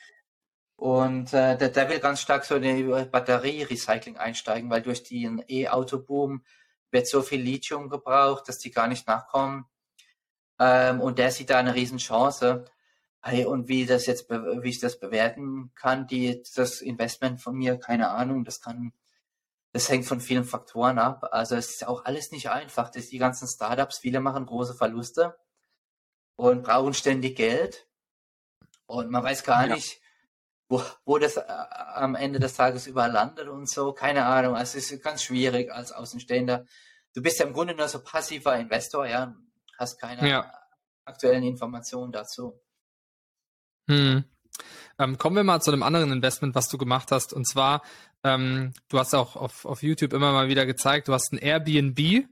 Und 0.75 1.33
äh, 1.33 1.57
der, 1.57 1.69
der 1.69 1.89
will 1.89 1.99
ganz 1.99 2.19
stark 2.19 2.43
so 2.43 2.55
in 2.55 2.63
die 2.63 2.83
Batterie-Recycling 2.83 4.17
einsteigen, 4.17 4.69
weil 4.69 4.81
durch 4.81 5.03
den 5.03 5.41
E-Auto-Boom 5.47 6.43
wird 6.91 7.07
so 7.07 7.21
viel 7.21 7.41
Lithium 7.41 7.89
gebraucht, 7.89 8.49
dass 8.49 8.59
die 8.59 8.71
gar 8.71 8.87
nicht 8.87 9.07
nachkommen. 9.07 9.65
Ähm, 10.59 10.99
und 10.99 11.17
der 11.17 11.31
sieht 11.31 11.49
da 11.49 11.59
eine 11.59 11.75
Riesenchance. 11.75 12.65
Hey, 13.27 13.45
und 13.45 13.67
wie 13.67 13.85
das 13.85 14.05
jetzt, 14.05 14.29
wie 14.29 14.69
ich 14.69 14.79
das 14.79 14.99
bewerten 14.99 15.71
kann, 15.73 16.05
die, 16.07 16.43
das 16.55 16.81
Investment 16.81 17.41
von 17.41 17.55
mir, 17.55 17.77
keine 17.77 18.09
Ahnung, 18.09 18.43
das 18.43 18.61
kann, 18.61 18.93
das 19.71 19.89
hängt 19.89 20.05
von 20.05 20.21
vielen 20.21 20.43
Faktoren 20.43 20.99
ab. 20.99 21.27
Also 21.31 21.55
es 21.55 21.71
ist 21.71 21.87
auch 21.87 22.05
alles 22.05 22.31
nicht 22.31 22.49
einfach. 22.49 22.89
Das 22.91 23.07
die 23.07 23.17
ganzen 23.17 23.47
Startups, 23.47 23.97
viele 23.97 24.19
machen 24.19 24.45
große 24.45 24.75
Verluste 24.75 25.35
und 26.35 26.63
brauchen 26.63 26.93
ständig 26.93 27.35
Geld. 27.35 27.87
Und 28.85 29.09
man 29.09 29.23
weiß 29.23 29.43
gar 29.43 29.67
ja. 29.67 29.73
nicht, 29.73 29.99
wo, 30.69 30.83
wo 31.03 31.17
das 31.17 31.37
äh, 31.37 31.43
am 31.47 32.13
Ende 32.13 32.39
des 32.39 32.53
Tages 32.53 32.85
überlandet 32.85 33.47
und 33.47 33.67
so. 33.67 33.93
Keine 33.93 34.25
Ahnung. 34.25 34.55
Also 34.55 34.77
es 34.77 34.91
ist 34.91 35.03
ganz 35.03 35.23
schwierig 35.23 35.71
als 35.71 35.91
Außenstehender. 35.91 36.65
Du 37.15 37.23
bist 37.23 37.39
ja 37.39 37.47
im 37.47 37.53
Grunde 37.53 37.73
nur 37.73 37.87
so 37.87 38.03
passiver 38.03 38.55
Investor, 38.55 39.07
ja 39.07 39.35
hast 39.77 39.99
keine 39.99 40.27
ja. 40.27 40.51
aktuellen 41.05 41.43
Informationen 41.43 42.11
dazu. 42.11 42.59
Hm. 43.87 44.23
Ähm, 44.97 45.17
kommen 45.17 45.35
wir 45.35 45.43
mal 45.43 45.61
zu 45.61 45.71
einem 45.71 45.83
anderen 45.83 46.11
Investment, 46.11 46.55
was 46.55 46.69
du 46.69 46.77
gemacht 46.77 47.11
hast. 47.11 47.33
Und 47.33 47.47
zwar, 47.47 47.81
ähm, 48.23 48.73
du 48.89 48.99
hast 48.99 49.13
auch 49.13 49.35
auf, 49.35 49.65
auf 49.65 49.83
YouTube 49.83 50.13
immer 50.13 50.31
mal 50.31 50.47
wieder 50.47 50.65
gezeigt, 50.65 51.07
du 51.07 51.13
hast 51.13 51.33
ein 51.33 51.37
Airbnb 51.37 52.27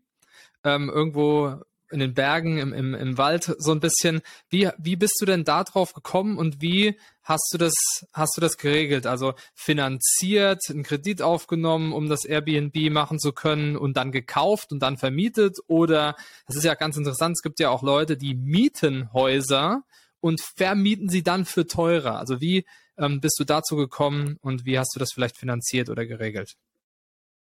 ähm, 0.63 0.89
irgendwo 0.89 1.59
in 1.93 1.99
den 1.99 2.13
Bergen, 2.15 2.57
im, 2.57 2.73
im, 2.73 2.95
im 2.95 3.17
Wald 3.17 3.55
so 3.59 3.71
ein 3.71 3.79
bisschen. 3.79 4.21
Wie, 4.49 4.69
wie 4.79 4.95
bist 4.95 5.15
du 5.21 5.25
denn 5.25 5.43
da 5.43 5.63
drauf 5.63 5.93
gekommen 5.93 6.37
und 6.37 6.59
wie 6.59 6.97
hast 7.21 7.49
du 7.53 7.57
das, 7.59 7.73
hast 8.13 8.35
du 8.35 8.41
das 8.41 8.57
geregelt? 8.57 9.05
Also 9.05 9.35
finanziert, 9.53 10.61
einen 10.69 10.83
Kredit 10.83 11.21
aufgenommen, 11.21 11.93
um 11.93 12.09
das 12.09 12.25
Airbnb 12.25 12.91
machen 12.91 13.19
zu 13.19 13.31
können 13.31 13.77
und 13.77 13.95
dann 13.95 14.11
gekauft 14.11 14.71
und 14.71 14.79
dann 14.79 14.97
vermietet? 14.97 15.59
Oder, 15.67 16.15
das 16.47 16.55
ist 16.55 16.63
ja 16.63 16.73
ganz 16.73 16.97
interessant, 16.97 17.37
es 17.37 17.43
gibt 17.43 17.59
ja 17.59 17.69
auch 17.69 17.83
Leute, 17.83 18.17
die 18.17 18.33
mieten 18.33 19.13
Häuser 19.13 19.83
und 20.23 20.39
vermieten 20.39 21.09
sie 21.09 21.21
dann 21.21 21.43
für 21.43 21.67
teurer. 21.67 22.17
Also 22.17 22.39
wie 22.39 22.65
ähm, 22.97 23.19
bist 23.19 23.37
du 23.39 23.43
dazu 23.43 23.75
gekommen 23.75 24.37
und 24.41 24.63
wie 24.63 24.79
hast 24.79 24.95
du 24.95 24.99
das 24.99 25.11
vielleicht 25.11 25.37
finanziert 25.37 25.89
oder 25.89 26.05
geregelt? 26.05 26.53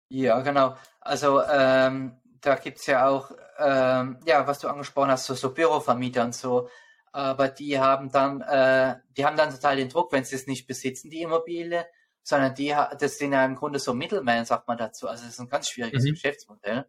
Ja, 0.08 0.40
genau. 0.40 0.74
Also 1.02 1.42
ähm, 1.42 2.16
da 2.40 2.54
gibt 2.54 2.78
es 2.78 2.86
ja 2.86 3.06
auch, 3.06 3.32
ähm, 3.58 4.18
ja, 4.24 4.46
was 4.46 4.60
du 4.60 4.68
angesprochen 4.68 5.10
hast, 5.10 5.26
so, 5.26 5.34
so 5.34 5.52
Bürovermieter 5.52 6.24
und 6.24 6.34
so. 6.34 6.70
Aber 7.12 7.48
die 7.48 7.78
haben 7.78 8.10
dann, 8.10 8.40
äh, 8.40 8.96
die 9.14 9.26
haben 9.26 9.36
dann 9.36 9.50
total 9.50 9.76
den 9.76 9.90
Druck, 9.90 10.10
wenn 10.12 10.24
sie 10.24 10.36
es 10.36 10.46
nicht 10.46 10.66
besitzen, 10.66 11.10
die 11.10 11.20
Immobilie, 11.20 11.86
sondern 12.22 12.54
die, 12.54 12.74
das 12.98 13.18
sind 13.18 13.34
ja 13.34 13.44
im 13.44 13.56
Grunde 13.56 13.78
so 13.78 13.92
Middlemen, 13.92 14.46
sagt 14.46 14.68
man 14.68 14.78
dazu. 14.78 15.06
Also 15.06 15.24
das 15.24 15.34
ist 15.34 15.40
ein 15.40 15.50
ganz 15.50 15.68
schwieriges 15.68 16.04
mhm. 16.04 16.12
Geschäftsmodell. 16.12 16.86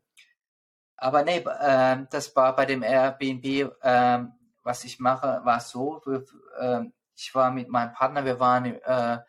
Aber 0.96 1.24
nee, 1.24 1.40
äh, 1.40 1.98
das 2.10 2.34
war 2.34 2.56
bei 2.56 2.66
dem 2.66 2.82
Airbnb, 2.82 3.74
äh, 3.82 4.20
was 4.66 4.84
ich 4.84 5.00
mache, 5.00 5.42
war 5.46 5.62
so, 5.62 6.02
äh, 6.60 6.82
ich 7.16 7.34
war 7.34 7.52
mit 7.52 7.70
meinem 7.70 7.94
Partner, 7.94 8.26
wir 8.26 8.42
waren 8.42 8.66
äh, 8.66 9.20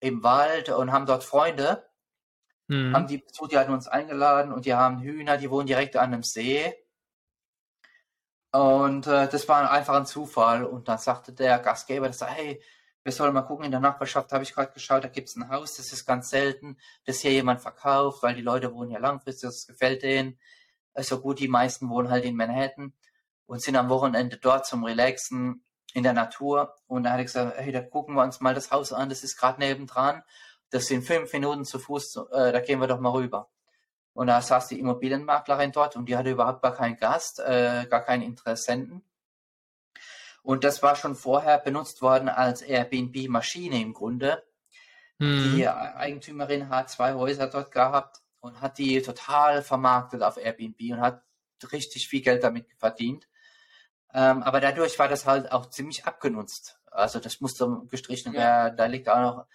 im 0.00 0.22
Wald 0.22 0.68
und 0.68 0.92
haben 0.92 1.06
dort 1.06 1.24
Freunde 1.24 1.82
Mhm. 2.72 2.94
Haben 2.94 3.06
die 3.06 3.18
besucht, 3.18 3.52
die 3.52 3.58
hatten 3.58 3.72
uns 3.72 3.86
eingeladen 3.86 4.52
und 4.52 4.64
die 4.64 4.74
haben 4.74 5.00
Hühner, 5.00 5.36
die 5.36 5.50
wohnen 5.50 5.66
direkt 5.66 5.96
an 5.96 6.12
einem 6.14 6.22
See. 6.22 6.74
Und 8.50 9.06
äh, 9.06 9.28
das 9.28 9.48
war 9.48 9.70
einfach 9.70 9.94
ein 9.94 10.06
Zufall. 10.06 10.64
Und 10.64 10.88
dann 10.88 10.98
sagte 10.98 11.32
der 11.32 11.58
Gastgeber, 11.58 12.06
das 12.06 12.18
sagt, 12.18 12.32
hey, 12.32 12.62
wir 13.02 13.12
sollen 13.12 13.34
mal 13.34 13.42
gucken, 13.42 13.64
in 13.66 13.72
der 13.72 13.80
Nachbarschaft 13.80 14.32
habe 14.32 14.44
ich 14.44 14.54
gerade 14.54 14.72
geschaut, 14.72 15.04
da 15.04 15.08
gibt 15.08 15.28
es 15.28 15.36
ein 15.36 15.50
Haus, 15.50 15.76
das 15.76 15.92
ist 15.92 16.06
ganz 16.06 16.30
selten, 16.30 16.78
das 17.04 17.20
hier 17.20 17.32
jemand 17.32 17.60
verkauft, 17.60 18.22
weil 18.22 18.34
die 18.34 18.42
Leute 18.42 18.72
wohnen 18.72 18.92
ja 18.92 19.00
langfristig, 19.00 19.48
das 19.48 19.66
gefällt 19.66 20.02
denen. 20.02 20.38
So 20.96 21.20
gut, 21.20 21.40
die 21.40 21.48
meisten 21.48 21.90
wohnen 21.90 22.10
halt 22.10 22.24
in 22.24 22.36
Manhattan 22.36 22.94
und 23.46 23.62
sind 23.62 23.76
am 23.76 23.88
Wochenende 23.88 24.36
dort 24.36 24.66
zum 24.66 24.84
Relaxen 24.84 25.64
in 25.94 26.02
der 26.02 26.12
Natur. 26.12 26.74
Und 26.86 27.04
da 27.04 27.12
hat 27.12 27.20
ich 27.20 27.26
gesagt, 27.26 27.58
hey, 27.58 27.72
da 27.72 27.82
gucken 27.82 28.14
wir 28.14 28.22
uns 28.22 28.40
mal 28.40 28.54
das 28.54 28.70
Haus 28.70 28.92
an, 28.92 29.08
das 29.08 29.22
ist 29.22 29.36
gerade 29.36 29.60
nebendran 29.60 30.22
das 30.72 30.86
sind 30.86 31.04
fünf 31.04 31.32
Minuten 31.32 31.64
zu 31.64 31.78
Fuß, 31.78 32.16
äh, 32.32 32.50
da 32.50 32.60
gehen 32.60 32.80
wir 32.80 32.88
doch 32.88 32.98
mal 32.98 33.10
rüber. 33.10 33.50
Und 34.14 34.26
da 34.26 34.40
saß 34.40 34.68
die 34.68 34.80
Immobilienmaklerin 34.80 35.70
dort 35.70 35.96
und 35.96 36.06
die 36.06 36.16
hatte 36.16 36.30
überhaupt 36.30 36.62
gar 36.62 36.74
keinen 36.74 36.96
Gast, 36.96 37.40
äh, 37.40 37.86
gar 37.88 38.02
keinen 38.02 38.22
Interessenten. 38.22 39.02
Und 40.42 40.64
das 40.64 40.82
war 40.82 40.96
schon 40.96 41.14
vorher 41.14 41.58
benutzt 41.58 42.02
worden 42.02 42.28
als 42.28 42.62
Airbnb-Maschine 42.62 43.80
im 43.80 43.92
Grunde. 43.92 44.42
Hm. 45.18 45.54
Die 45.54 45.68
Eigentümerin 45.68 46.68
hat 46.68 46.90
zwei 46.90 47.14
Häuser 47.14 47.46
dort 47.46 47.70
gehabt 47.70 48.22
und 48.40 48.60
hat 48.60 48.78
die 48.78 49.00
total 49.02 49.62
vermarktet 49.62 50.22
auf 50.22 50.36
Airbnb 50.36 50.80
und 50.90 51.00
hat 51.00 51.22
richtig 51.70 52.08
viel 52.08 52.22
Geld 52.22 52.42
damit 52.42 52.66
verdient. 52.78 53.28
Ähm, 54.14 54.42
aber 54.42 54.60
dadurch 54.60 54.98
war 54.98 55.08
das 55.08 55.26
halt 55.26 55.52
auch 55.52 55.66
ziemlich 55.70 56.04
abgenutzt. 56.04 56.78
Also 56.90 57.18
das 57.18 57.40
musste 57.40 57.82
gestrichen 57.88 58.32
werden. 58.32 58.68
Ja. 58.68 58.70
Da 58.70 58.86
liegt 58.86 59.08
auch 59.08 59.20
noch 59.20 59.46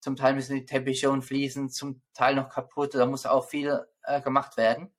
zum 0.00 0.16
Teil 0.16 0.34
müssen 0.34 0.54
die 0.54 0.66
Teppiche 0.66 1.10
und 1.10 1.22
Fliesen 1.22 1.70
zum 1.70 2.02
Teil 2.12 2.34
noch 2.34 2.50
kaputt. 2.50 2.94
Da 2.94 3.06
muss 3.06 3.24
auch 3.24 3.48
viel 3.48 3.84
äh, 4.02 4.20
gemacht 4.20 4.56
werden. 4.58 4.92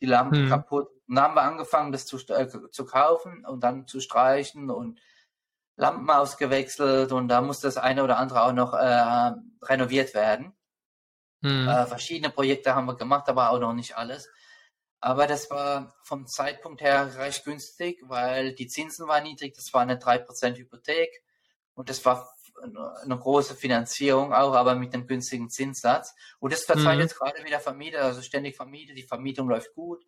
Die 0.00 0.06
Lampen 0.06 0.42
hm. 0.42 0.48
kaputt. 0.50 0.88
Und 1.08 1.16
dann 1.16 1.24
haben 1.24 1.34
wir 1.34 1.42
angefangen, 1.42 1.90
das 1.90 2.04
zu, 2.04 2.18
äh, 2.28 2.46
zu 2.70 2.84
kaufen 2.84 3.46
und 3.46 3.64
dann 3.64 3.86
zu 3.86 4.00
streichen 4.00 4.70
und 4.70 5.00
Lampen 5.76 6.08
ausgewechselt 6.08 7.12
und 7.12 7.28
da 7.28 7.42
muss 7.42 7.60
das 7.60 7.76
eine 7.76 8.02
oder 8.02 8.18
andere 8.18 8.44
auch 8.44 8.52
noch 8.52 8.72
äh, 8.72 9.32
renoviert 9.62 10.14
werden. 10.14 10.54
Hm. 11.42 11.66
Verschiedene 11.86 12.30
Projekte 12.30 12.74
haben 12.74 12.86
wir 12.86 12.96
gemacht, 12.96 13.28
aber 13.28 13.50
auch 13.50 13.58
noch 13.58 13.74
nicht 13.74 13.96
alles. 13.96 14.30
Aber 15.06 15.28
das 15.28 15.48
war 15.52 15.94
vom 16.02 16.26
Zeitpunkt 16.26 16.80
her 16.80 17.16
recht 17.18 17.44
günstig, 17.44 18.02
weil 18.08 18.56
die 18.56 18.66
Zinsen 18.66 19.06
waren 19.06 19.22
niedrig, 19.22 19.54
das 19.54 19.72
war 19.72 19.82
eine 19.82 20.00
3% 20.00 20.56
Hypothek 20.56 21.22
und 21.74 21.88
das 21.88 22.04
war 22.04 22.28
eine 23.04 23.16
große 23.16 23.54
Finanzierung 23.54 24.34
auch, 24.34 24.54
aber 24.54 24.74
mit 24.74 24.92
einem 24.92 25.06
günstigen 25.06 25.48
Zinssatz. 25.48 26.12
Und 26.40 26.52
das 26.52 26.64
verzeiht 26.64 26.96
mhm. 26.96 27.02
jetzt 27.02 27.16
gerade 27.20 27.44
wieder 27.44 27.60
Vermieter, 27.60 28.02
also 28.02 28.20
ständig 28.20 28.56
vermietet, 28.56 28.98
die 28.98 29.04
Vermietung 29.04 29.48
läuft 29.48 29.76
gut. 29.76 30.04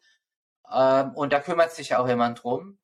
Ähm, 0.68 1.12
und 1.14 1.32
da 1.32 1.38
kümmert 1.38 1.70
sich 1.70 1.94
auch 1.94 2.08
jemand 2.08 2.42
drum. 2.42 2.80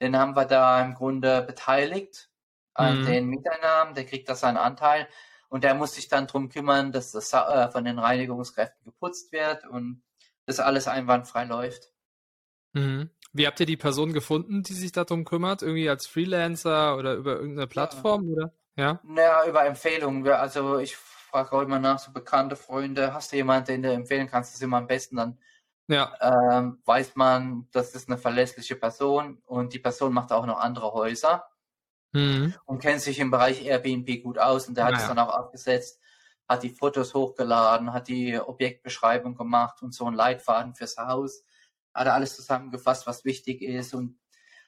Den 0.00 0.16
haben 0.16 0.34
wir 0.34 0.46
da 0.46 0.82
im 0.82 0.94
Grunde 0.94 1.42
beteiligt 1.42 2.30
an 2.72 3.02
mhm. 3.02 3.06
den 3.06 3.26
Mieteinnahmen, 3.26 3.94
der 3.94 4.06
kriegt 4.06 4.26
da 4.30 4.36
seinen 4.36 4.56
Anteil 4.56 5.06
und 5.50 5.64
der 5.64 5.74
muss 5.74 5.96
sich 5.96 6.08
dann 6.08 6.26
drum 6.26 6.48
kümmern, 6.48 6.92
dass 6.92 7.12
das 7.12 7.30
äh, 7.34 7.70
von 7.70 7.84
den 7.84 7.98
Reinigungskräften 7.98 8.84
geputzt 8.84 9.32
wird 9.32 9.66
und 9.66 10.02
dass 10.46 10.60
alles 10.60 10.88
einwandfrei 10.88 11.44
läuft. 11.44 11.92
Mhm. 12.72 13.10
Wie 13.32 13.46
habt 13.46 13.60
ihr 13.60 13.66
die 13.66 13.76
Person 13.76 14.12
gefunden, 14.12 14.62
die 14.62 14.74
sich 14.74 14.92
darum 14.92 15.24
kümmert? 15.24 15.62
Irgendwie 15.62 15.88
als 15.88 16.06
Freelancer 16.06 16.96
oder 16.96 17.14
über 17.14 17.36
irgendeine 17.36 17.66
Plattform? 17.66 18.26
Ja. 18.26 18.32
Oder? 18.32 18.52
Ja. 18.76 19.00
Naja, 19.04 19.48
über 19.48 19.64
Empfehlungen. 19.64 20.26
Also 20.28 20.78
ich 20.78 20.96
frage 20.96 21.52
auch 21.52 21.62
immer 21.62 21.78
nach, 21.78 21.98
so 21.98 22.12
bekannte 22.12 22.56
Freunde, 22.56 23.14
hast 23.14 23.32
du 23.32 23.36
jemanden, 23.36 23.66
den 23.66 23.82
du 23.82 23.92
empfehlen 23.92 24.28
kannst, 24.28 24.50
das 24.50 24.56
ist 24.56 24.62
immer 24.62 24.76
am 24.76 24.86
besten, 24.86 25.16
dann 25.16 25.38
ja. 25.88 26.12
ähm, 26.20 26.80
weiß 26.84 27.16
man, 27.16 27.68
das 27.72 27.94
ist 27.94 28.08
eine 28.08 28.18
verlässliche 28.18 28.76
Person 28.76 29.38
und 29.46 29.72
die 29.72 29.78
Person 29.78 30.12
macht 30.12 30.30
auch 30.30 30.44
noch 30.44 30.60
andere 30.60 30.92
Häuser 30.92 31.46
mhm. 32.12 32.54
und 32.66 32.80
kennt 32.80 33.00
sich 33.00 33.18
im 33.18 33.30
Bereich 33.30 33.64
Airbnb 33.64 34.22
gut 34.22 34.38
aus 34.38 34.68
und 34.68 34.76
der 34.76 34.84
hat 34.84 34.96
es 34.96 35.06
dann 35.06 35.18
auch 35.18 35.34
aufgesetzt, 35.34 36.00
hat 36.52 36.62
die 36.62 36.70
Fotos 36.70 37.14
hochgeladen, 37.14 37.92
hat 37.92 38.08
die 38.08 38.38
Objektbeschreibung 38.38 39.34
gemacht 39.34 39.82
und 39.82 39.94
so 39.94 40.06
einen 40.06 40.16
Leitfaden 40.16 40.74
fürs 40.74 40.96
Haus, 40.96 41.44
hat 41.94 42.06
alles 42.06 42.36
zusammengefasst, 42.36 43.06
was 43.06 43.24
wichtig 43.24 43.62
ist 43.62 43.94
und 43.94 44.18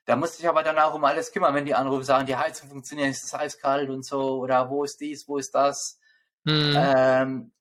da 0.06 0.16
musste 0.16 0.42
ich 0.42 0.48
aber 0.48 0.62
dann 0.62 0.78
auch 0.78 0.94
um 0.94 1.04
alles 1.04 1.32
kümmern, 1.32 1.54
wenn 1.54 1.64
die 1.64 1.74
Anrufe 1.74 2.04
sagen, 2.04 2.26
die 2.26 2.36
Heizung 2.36 2.68
funktioniert, 2.68 3.08
ist 3.08 3.24
es 3.24 3.34
eiskalt 3.34 3.88
und 3.88 4.04
so, 4.04 4.38
oder 4.38 4.68
wo 4.68 4.84
ist 4.84 5.00
dies, 5.00 5.26
wo 5.26 5.38
ist 5.38 5.54
das. 5.54 5.98
Mhm. 6.44 6.74
Ähm, 6.76 7.52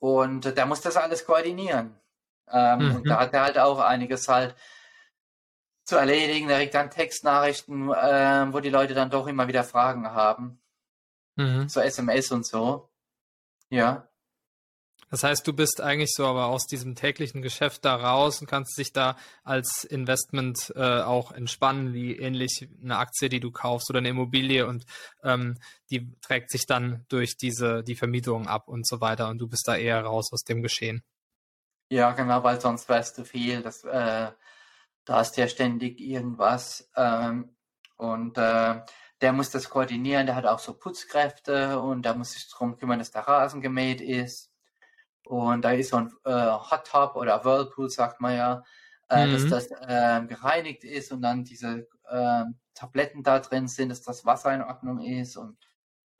und 0.00 0.56
der 0.56 0.66
muss 0.66 0.80
das 0.80 0.96
alles 0.96 1.24
koordinieren. 1.24 1.96
Ähm, 2.50 2.88
mhm. 2.88 2.96
Und 2.96 3.08
da 3.08 3.20
hat 3.20 3.34
er 3.34 3.42
halt 3.42 3.58
auch 3.58 3.78
einiges 3.78 4.28
halt 4.28 4.56
zu 5.84 5.96
erledigen. 5.96 6.48
Der 6.48 6.58
kriegt 6.58 6.74
dann 6.74 6.90
Textnachrichten, 6.90 7.90
äh, 7.90 8.52
wo 8.52 8.58
die 8.58 8.70
Leute 8.70 8.94
dann 8.94 9.10
doch 9.10 9.28
immer 9.28 9.46
wieder 9.46 9.62
Fragen 9.62 10.10
haben. 10.10 10.60
Mhm. 11.36 11.68
So 11.68 11.80
SMS 11.80 12.32
und 12.32 12.44
so. 12.44 12.89
Ja. 13.70 14.06
Das 15.10 15.24
heißt, 15.24 15.44
du 15.46 15.52
bist 15.52 15.80
eigentlich 15.80 16.12
so 16.14 16.24
aber 16.24 16.46
aus 16.46 16.66
diesem 16.66 16.94
täglichen 16.94 17.42
Geschäft 17.42 17.84
da 17.84 17.96
raus 17.96 18.40
und 18.40 18.46
kannst 18.46 18.78
dich 18.78 18.92
da 18.92 19.16
als 19.42 19.82
Investment 19.82 20.72
äh, 20.76 21.00
auch 21.00 21.32
entspannen, 21.32 21.92
wie 21.92 22.16
ähnlich 22.16 22.68
eine 22.80 22.98
Aktie, 22.98 23.28
die 23.28 23.40
du 23.40 23.50
kaufst 23.50 23.90
oder 23.90 23.98
eine 23.98 24.10
Immobilie 24.10 24.66
und 24.66 24.84
ähm, 25.24 25.58
die 25.90 26.12
trägt 26.20 26.52
sich 26.52 26.66
dann 26.66 27.04
durch 27.08 27.36
diese 27.36 27.82
die 27.82 27.96
Vermietung 27.96 28.46
ab 28.46 28.68
und 28.68 28.86
so 28.86 29.00
weiter 29.00 29.28
und 29.28 29.38
du 29.38 29.48
bist 29.48 29.66
da 29.66 29.74
eher 29.74 30.00
raus 30.04 30.32
aus 30.32 30.44
dem 30.44 30.62
Geschehen. 30.62 31.02
Ja, 31.90 32.12
genau, 32.12 32.44
weil 32.44 32.60
sonst 32.60 32.88
wärst 32.88 33.18
du 33.18 33.24
viel. 33.24 33.62
Das, 33.62 33.82
äh, 33.82 34.30
da 35.04 35.16
hast 35.16 35.36
ja 35.36 35.48
ständig 35.48 35.98
irgendwas. 35.98 36.88
Ähm, 36.94 37.56
und 37.96 38.38
äh, 38.38 38.80
der 39.20 39.32
muss 39.32 39.50
das 39.50 39.68
koordinieren, 39.68 40.26
der 40.26 40.36
hat 40.36 40.46
auch 40.46 40.58
so 40.58 40.74
Putzkräfte 40.74 41.78
und 41.80 42.02
da 42.02 42.14
muss 42.14 42.32
sich 42.32 42.48
darum 42.50 42.76
kümmern, 42.76 42.98
dass 42.98 43.10
der 43.10 43.22
Rasen 43.22 43.60
gemäht 43.60 44.00
ist. 44.00 44.50
Und 45.26 45.62
da 45.62 45.72
ist 45.72 45.90
so 45.90 45.98
ein 45.98 46.12
äh, 46.24 46.52
Hot 46.52 46.86
Top 46.86 47.16
oder 47.16 47.44
Whirlpool, 47.44 47.90
sagt 47.90 48.20
man 48.20 48.36
ja, 48.36 48.64
äh, 49.10 49.26
mhm. 49.26 49.32
dass 49.32 49.46
das 49.48 49.70
äh, 49.70 50.26
gereinigt 50.26 50.84
ist 50.84 51.12
und 51.12 51.22
dann 51.22 51.44
diese 51.44 51.86
äh, 52.08 52.44
Tabletten 52.74 53.22
da 53.22 53.38
drin 53.40 53.68
sind, 53.68 53.90
dass 53.90 54.02
das 54.02 54.24
Wasser 54.24 54.54
in 54.54 54.62
Ordnung 54.62 55.00
ist 55.00 55.36
und 55.36 55.56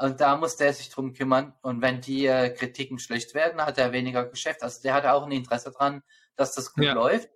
und 0.01 0.19
da 0.19 0.39
muss 0.39 0.57
der 0.57 0.73
sich 0.73 0.89
drum 0.89 1.13
kümmern. 1.13 1.53
Und 1.61 1.83
wenn 1.83 2.01
die 2.01 2.25
äh, 2.25 2.49
Kritiken 2.49 2.99
schlecht 2.99 3.35
werden, 3.35 3.61
hat 3.61 3.77
er 3.77 3.93
weniger 3.93 4.25
Geschäft. 4.25 4.63
Also 4.63 4.81
der 4.81 4.95
hat 4.95 5.05
auch 5.05 5.27
ein 5.27 5.33
Interesse 5.33 5.73
dran, 5.73 6.03
dass 6.37 6.55
das 6.55 6.73
gut 6.73 6.85
ja. 6.85 6.95
läuft. 6.95 7.29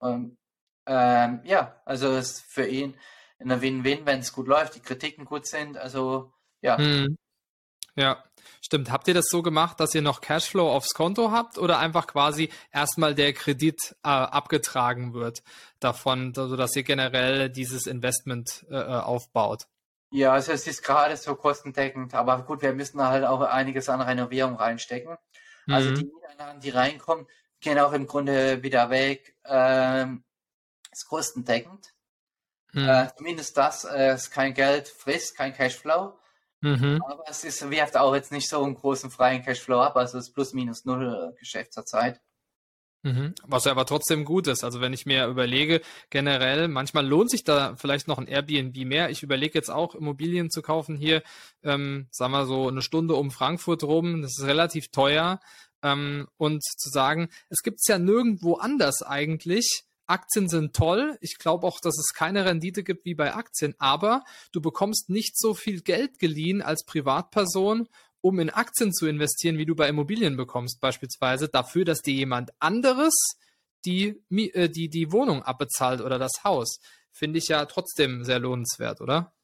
Und 0.00 0.36
ähm, 0.84 1.40
ja, 1.44 1.80
also 1.86 2.14
ist 2.14 2.42
für 2.42 2.66
ihn 2.66 2.94
eine 3.44 3.60
Win-Win, 3.60 4.06
wenn 4.06 4.20
es 4.20 4.32
gut 4.32 4.48
läuft, 4.48 4.74
die 4.74 4.80
Kritiken 4.80 5.24
gut 5.24 5.46
sind. 5.46 5.76
Also 5.76 6.32
ja. 6.60 6.78
Hm. 6.78 7.16
Ja, 7.96 8.24
stimmt. 8.60 8.90
Habt 8.90 9.06
ihr 9.06 9.14
das 9.14 9.26
so 9.28 9.42
gemacht, 9.42 9.78
dass 9.78 9.94
ihr 9.94 10.02
noch 10.02 10.20
Cashflow 10.20 10.68
aufs 10.68 10.94
Konto 10.94 11.30
habt 11.30 11.58
oder 11.58 11.78
einfach 11.78 12.08
quasi 12.08 12.50
erstmal 12.72 13.14
der 13.14 13.32
Kredit 13.32 13.94
äh, 14.02 14.08
abgetragen 14.08 15.14
wird 15.14 15.42
davon, 15.78 16.34
sodass 16.34 16.74
ihr 16.74 16.82
generell 16.82 17.50
dieses 17.50 17.86
Investment 17.86 18.66
äh, 18.68 18.74
äh 18.74 19.00
aufbaut? 19.00 19.66
Ja, 20.10 20.32
also 20.32 20.52
es 20.52 20.66
ist 20.66 20.82
gerade 20.82 21.16
so 21.16 21.34
kostendeckend, 21.34 22.14
aber 22.14 22.42
gut, 22.42 22.62
wir 22.62 22.72
müssen 22.72 23.02
halt 23.02 23.24
auch 23.24 23.40
einiges 23.40 23.88
an 23.88 24.00
Renovierung 24.00 24.56
reinstecken. 24.56 25.16
Also 25.66 25.90
mhm. 25.90 25.94
die 25.94 26.04
Mieteinnahmen, 26.04 26.60
die 26.60 26.70
reinkommen, 26.70 27.26
gehen 27.60 27.78
auch 27.78 27.92
im 27.92 28.06
Grunde 28.06 28.62
wieder 28.62 28.90
weg. 28.90 29.36
Ähm, 29.44 30.24
ist 30.92 31.08
kostendeckend. 31.08 31.93
Mhm. 32.74 32.88
Äh, 32.88 33.08
zumindest 33.16 33.56
das 33.56 33.84
äh, 33.84 34.14
ist 34.14 34.30
kein 34.30 34.52
Geld 34.52 34.88
frisst, 34.88 35.36
kein 35.36 35.54
Cashflow. 35.54 36.18
Mhm. 36.60 37.02
Aber 37.06 37.24
es 37.28 37.44
ist, 37.44 37.70
wirft 37.70 37.96
auch 37.96 38.14
jetzt 38.14 38.32
nicht 38.32 38.48
so 38.48 38.62
einen 38.62 38.74
großen 38.74 39.10
freien 39.10 39.42
Cashflow 39.42 39.80
ab, 39.80 39.96
also 39.96 40.18
es 40.18 40.28
ist 40.28 40.34
plus 40.34 40.52
minus 40.54 40.84
null 40.84 41.34
Geschäft 41.38 41.72
zur 41.72 41.84
Zeit. 41.84 42.20
Mhm. 43.02 43.34
Was 43.46 43.66
ja 43.66 43.70
aber 43.72 43.84
trotzdem 43.84 44.24
gut 44.24 44.46
ist. 44.46 44.64
Also 44.64 44.80
wenn 44.80 44.94
ich 44.94 45.04
mir 45.04 45.26
überlege, 45.26 45.82
generell, 46.08 46.68
manchmal 46.68 47.06
lohnt 47.06 47.30
sich 47.30 47.44
da 47.44 47.76
vielleicht 47.76 48.08
noch 48.08 48.18
ein 48.18 48.26
Airbnb 48.26 48.74
mehr. 48.86 49.10
Ich 49.10 49.22
überlege 49.22 49.58
jetzt 49.58 49.68
auch, 49.70 49.94
Immobilien 49.94 50.50
zu 50.50 50.62
kaufen 50.62 50.96
hier, 50.96 51.22
ähm, 51.62 52.08
sagen 52.10 52.32
wir 52.32 52.46
so 52.46 52.66
eine 52.66 52.80
Stunde 52.80 53.14
um 53.14 53.30
Frankfurt 53.30 53.84
rum. 53.84 54.22
Das 54.22 54.38
ist 54.38 54.46
relativ 54.46 54.88
teuer. 54.88 55.38
Ähm, 55.82 56.28
und 56.38 56.64
zu 56.64 56.88
sagen, 56.88 57.28
es 57.50 57.62
gibt's 57.62 57.86
ja 57.88 57.98
nirgendwo 57.98 58.54
anders 58.54 59.02
eigentlich. 59.02 59.84
Aktien 60.06 60.48
sind 60.48 60.74
toll. 60.74 61.16
Ich 61.20 61.38
glaube 61.38 61.66
auch, 61.66 61.80
dass 61.80 61.98
es 61.98 62.12
keine 62.14 62.44
Rendite 62.44 62.82
gibt 62.82 63.04
wie 63.04 63.14
bei 63.14 63.34
Aktien, 63.34 63.74
aber 63.78 64.24
du 64.52 64.60
bekommst 64.60 65.10
nicht 65.10 65.38
so 65.38 65.54
viel 65.54 65.80
Geld 65.80 66.18
geliehen 66.18 66.62
als 66.62 66.84
Privatperson 66.84 67.88
um 68.24 68.40
in 68.40 68.48
Aktien 68.48 68.90
zu 68.94 69.06
investieren, 69.06 69.58
wie 69.58 69.66
du 69.66 69.76
bei 69.76 69.86
Immobilien 69.86 70.38
bekommst, 70.38 70.80
beispielsweise, 70.80 71.50
dafür, 71.50 71.84
dass 71.84 72.00
dir 72.00 72.14
jemand 72.14 72.54
anderes 72.58 73.12
die, 73.84 74.24
äh, 74.30 74.70
die, 74.70 74.88
die 74.88 75.12
Wohnung 75.12 75.42
abbezahlt 75.42 76.00
oder 76.00 76.18
das 76.18 76.42
Haus. 76.42 76.80
Finde 77.12 77.38
ich 77.38 77.48
ja 77.48 77.66
trotzdem 77.66 78.24
sehr 78.24 78.38
lohnenswert, 78.38 79.02
oder? 79.02 79.34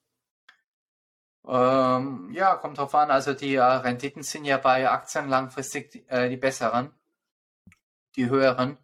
Ähm, 1.46 2.31
ja, 2.33 2.57
kommt 2.57 2.79
drauf 2.79 2.94
an. 2.94 3.11
Also 3.11 3.35
die 3.35 3.55
äh, 3.57 3.62
Renditen 3.62 4.23
sind 4.23 4.46
ja 4.46 4.57
bei 4.57 4.88
Aktien 4.88 5.29
langfristig 5.29 6.05
äh, 6.09 6.31
die 6.31 6.38
besseren, 6.38 6.90
die 8.16 8.31
höheren. 8.31 8.79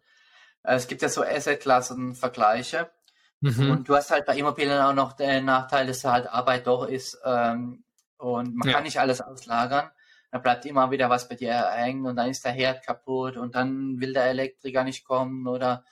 Äh, 0.67 0.75
es 0.75 0.87
gibt 0.87 1.01
ja 1.01 1.09
so 1.09 1.23
Asset-Klassen-Vergleiche. 1.23 2.91
Mhm. 3.39 3.71
Und 3.71 3.89
du 3.89 3.95
hast 3.95 4.11
halt 4.11 4.25
bei 4.25 4.35
Immobilien 4.35 4.81
auch 4.81 4.93
noch 4.93 5.13
den 5.13 5.45
Nachteil, 5.45 5.87
dass 5.87 6.03
halt 6.03 6.27
Arbeit 6.27 6.67
doch 6.67 6.85
ist. 6.85 7.17
Ähm, 7.23 7.83
und 8.17 8.55
man 8.55 8.67
ja. 8.67 8.73
kann 8.75 8.83
nicht 8.83 8.99
alles 8.99 9.21
auslagern. 9.21 9.89
Da 10.31 10.39
bleibt 10.39 10.65
immer 10.65 10.91
wieder 10.91 11.09
was 11.09 11.29
bei 11.29 11.35
dir 11.35 11.69
hängen 11.69 12.05
und 12.05 12.17
dann 12.17 12.29
ist 12.29 12.43
der 12.43 12.51
Herd 12.51 12.85
kaputt 12.85 13.37
und 13.37 13.55
dann 13.55 14.01
will 14.01 14.11
der 14.11 14.25
Elektriker 14.25 14.83
nicht 14.83 15.05
kommen 15.05 15.47
oder 15.47 15.85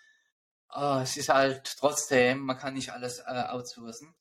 oh, 0.76 1.00
es 1.02 1.16
ist 1.16 1.30
halt 1.30 1.78
trotzdem, 1.80 2.42
man 2.42 2.58
kann 2.58 2.74
nicht 2.74 2.92
alles 2.92 3.20
äh, 3.20 3.44
outsourcen. 3.48 4.14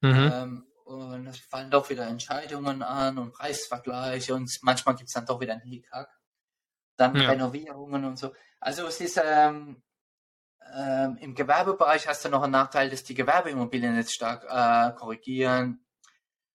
Mhm. 0.00 0.32
Ähm, 0.34 0.66
und 0.84 1.26
es 1.28 1.38
fallen 1.38 1.70
doch 1.70 1.88
wieder 1.88 2.08
Entscheidungen 2.08 2.82
an 2.82 3.16
und 3.16 3.32
Preisvergleiche 3.32 4.34
und 4.34 4.50
manchmal 4.62 4.96
gibt 4.96 5.08
es 5.08 5.14
dann 5.14 5.26
doch 5.26 5.40
wieder 5.40 5.52
einen 5.52 5.62
Hickhack. 5.62 6.08
Dann 6.96 7.14
ja. 7.14 7.30
Renovierungen 7.30 8.04
und 8.04 8.18
so. 8.18 8.32
Also 8.60 8.86
es 8.86 9.00
ist 9.00 9.20
ähm, 9.24 9.83
ähm, 10.76 11.16
im 11.20 11.34
Gewerbebereich 11.34 12.08
hast 12.08 12.24
du 12.24 12.28
noch 12.28 12.42
einen 12.42 12.52
Nachteil, 12.52 12.90
dass 12.90 13.04
die 13.04 13.14
Gewerbeimmobilien 13.14 13.96
jetzt 13.96 14.14
stark 14.14 14.44
äh, 14.44 14.96
korrigieren 14.98 15.84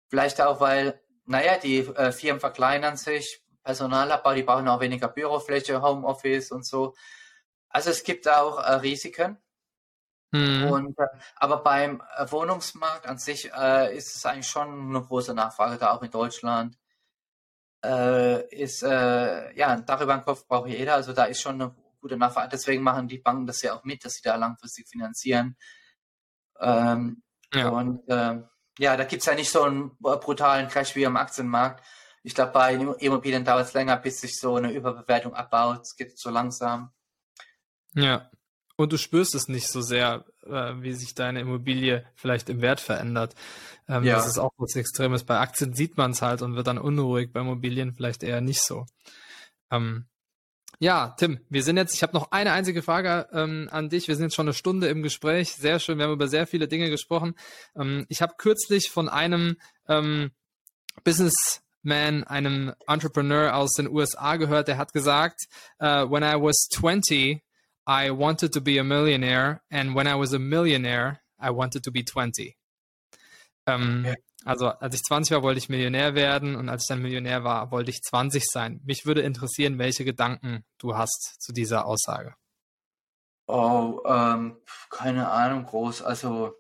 Vielleicht 0.10 0.41
auch, 0.41 0.60
weil, 0.60 1.00
naja, 1.26 1.58
die 1.58 1.80
äh, 1.80 2.12
Firmen 2.12 2.39
verkleinern 2.39 2.98
sich, 2.98 3.43
Personalabbau, 3.63 4.34
die 4.34 4.43
brauchen 4.43 4.67
auch 4.67 4.80
weniger 4.80 5.08
Bürofläche, 5.08 5.82
Homeoffice 5.82 6.52
und 6.52 6.65
so. 6.65 6.95
Also 7.69 7.91
es 7.91 8.04
gibt 8.04 8.28
auch 8.28 8.58
äh, 8.58 8.74
Risiken. 8.74 9.38
Mhm. 10.32 10.72
Und, 10.72 11.00
äh, 11.00 11.06
aber 11.36 11.58
beim 11.58 12.02
äh, 12.17 12.30
Wohnungsmarkt 12.32 13.06
an 13.06 13.19
sich 13.19 13.52
äh, 13.54 13.95
ist 13.95 14.15
es 14.15 14.26
eigentlich 14.26 14.48
schon 14.48 14.89
eine 14.89 15.02
große 15.02 15.36
Nachfrage 15.36 15.78
da, 15.78 15.91
auch 15.91 16.02
in 16.02 16.12
Deutschland. 16.12 16.76
Ist, 17.82 18.82
ja, 18.82 19.80
darüber 19.86 20.13
im 20.13 20.22
Kopf 20.26 20.45
braucht 20.45 20.67
jeder, 20.67 20.95
also 20.95 21.13
da 21.13 21.24
ist 21.24 21.39
schon 21.39 21.62
eine 21.62 21.74
gute 21.99 22.17
Nachfrage. 22.17 22.49
Deswegen 22.49 22.83
machen 22.83 23.07
die 23.07 23.19
Banken 23.19 23.47
das 23.47 23.62
ja 23.62 23.73
auch 23.73 23.83
mit, 23.83 24.03
dass 24.05 24.13
sie 24.13 24.21
da 24.23 24.35
langfristig 24.35 24.88
finanzieren. 24.88 25.55
Ähm, 26.59 27.23
ja. 27.53 27.69
Und 27.69 28.07
äh, 28.07 28.41
ja, 28.79 28.97
da 28.97 29.03
gibt 29.03 29.21
es 29.21 29.25
ja 29.25 29.35
nicht 29.35 29.49
so 29.49 29.63
einen 29.63 29.97
brutalen 29.97 30.67
Crash 30.67 30.95
wie 30.95 31.05
am 31.05 31.17
Aktienmarkt. 31.17 31.83
Ich 32.23 32.35
glaube, 32.35 32.51
bei 32.51 32.73
Immobilien 32.73 33.45
dauert 33.45 33.67
es 33.67 33.73
länger, 33.73 33.97
bis 33.97 34.21
sich 34.21 34.38
so 34.38 34.55
eine 34.55 34.71
Überbewertung 34.71 35.33
abbaut. 35.33 35.81
Es 35.81 35.95
geht 35.95 36.17
so 36.17 36.29
langsam. 36.29 36.91
Ja. 37.93 38.29
Und 38.75 38.93
du 38.93 38.97
spürst 38.97 39.35
es 39.35 39.49
nicht 39.49 39.67
so 39.67 39.81
sehr, 39.81 40.25
äh, 40.45 40.73
wie 40.81 40.93
sich 40.93 41.13
deine 41.13 41.41
Immobilie 41.41 42.05
vielleicht 42.15 42.49
im 42.49 42.62
Wert 42.62 42.79
verändert. 42.79 43.35
Ähm, 43.89 44.03
ja. 44.03 44.15
Das 44.15 44.27
ist 44.27 44.38
auch 44.38 44.51
was 44.57 44.75
Extremes. 44.75 45.25
Bei 45.25 45.39
Aktien 45.39 45.73
sieht 45.73 45.97
man 45.97 46.12
es 46.12 46.21
halt 46.21 46.41
und 46.41 46.55
wird 46.55 46.67
dann 46.67 46.77
unruhig. 46.77 47.33
Bei 47.33 47.41
Immobilien 47.41 47.93
vielleicht 47.93 48.23
eher 48.23 48.41
nicht 48.41 48.63
so. 48.63 48.85
Ähm, 49.71 50.09
ja, 50.79 51.13
Tim, 51.17 51.39
wir 51.49 51.61
sind 51.61 51.75
jetzt, 51.75 51.93
ich 51.93 52.03
habe 52.03 52.13
noch 52.13 52.31
eine 52.31 52.53
einzige 52.53 52.81
Frage 52.81 53.27
ähm, 53.33 53.67
an 53.71 53.89
dich. 53.89 54.07
Wir 54.07 54.15
sind 54.15 54.25
jetzt 54.25 54.35
schon 54.35 54.47
eine 54.47 54.53
Stunde 54.53 54.87
im 54.87 55.03
Gespräch. 55.03 55.53
Sehr 55.53 55.79
schön, 55.79 55.97
wir 55.97 56.05
haben 56.05 56.13
über 56.13 56.29
sehr 56.29 56.47
viele 56.47 56.69
Dinge 56.69 56.89
gesprochen. 56.89 57.35
Ähm, 57.75 58.05
ich 58.07 58.21
habe 58.21 58.35
kürzlich 58.37 58.89
von 58.89 59.09
einem 59.09 59.57
ähm, 59.89 60.31
Businessman, 61.03 62.23
einem 62.23 62.73
Entrepreneur 62.87 63.55
aus 63.55 63.73
den 63.73 63.89
USA 63.89 64.37
gehört, 64.37 64.69
der 64.69 64.77
hat 64.77 64.93
gesagt, 64.93 65.47
uh, 65.81 66.09
when 66.09 66.23
I 66.23 66.35
was 66.35 66.69
20, 66.71 67.43
I 67.87 68.09
wanted 68.11 68.53
to 68.53 68.61
be 68.61 68.79
a 68.79 68.83
millionaire 68.83 69.61
and 69.69 69.95
when 69.95 70.07
I 70.07 70.17
was 70.17 70.33
a 70.33 70.39
millionaire, 70.39 71.19
I 71.41 71.49
wanted 71.49 71.83
to 71.83 71.91
be 71.91 72.05
20. 72.05 72.55
Ähm, 73.65 74.05
okay. 74.05 74.15
Also 74.45 74.67
als 74.67 74.95
ich 74.95 75.04
20 75.04 75.36
war, 75.36 75.43
wollte 75.43 75.58
ich 75.58 75.69
Millionär 75.69 76.15
werden 76.15 76.56
und 76.56 76.69
als 76.69 76.84
ich 76.84 76.88
dann 76.88 77.02
Millionär 77.02 77.43
war, 77.43 77.71
wollte 77.71 77.91
ich 77.91 78.02
20 78.02 78.45
sein. 78.45 78.80
Mich 78.86 79.06
würde 79.06 79.21
interessieren, 79.21 79.80
welche 79.80 80.06
Gedanken 80.06 80.63
du 80.78 80.95
hast 80.95 81.41
zu 81.41 81.52
dieser 81.52 81.86
Aussage. 81.86 82.36
Oh, 83.47 84.02
ähm, 84.06 84.58
keine 84.89 85.30
Ahnung, 85.30 85.65
groß. 85.65 86.04
Also 86.04 86.56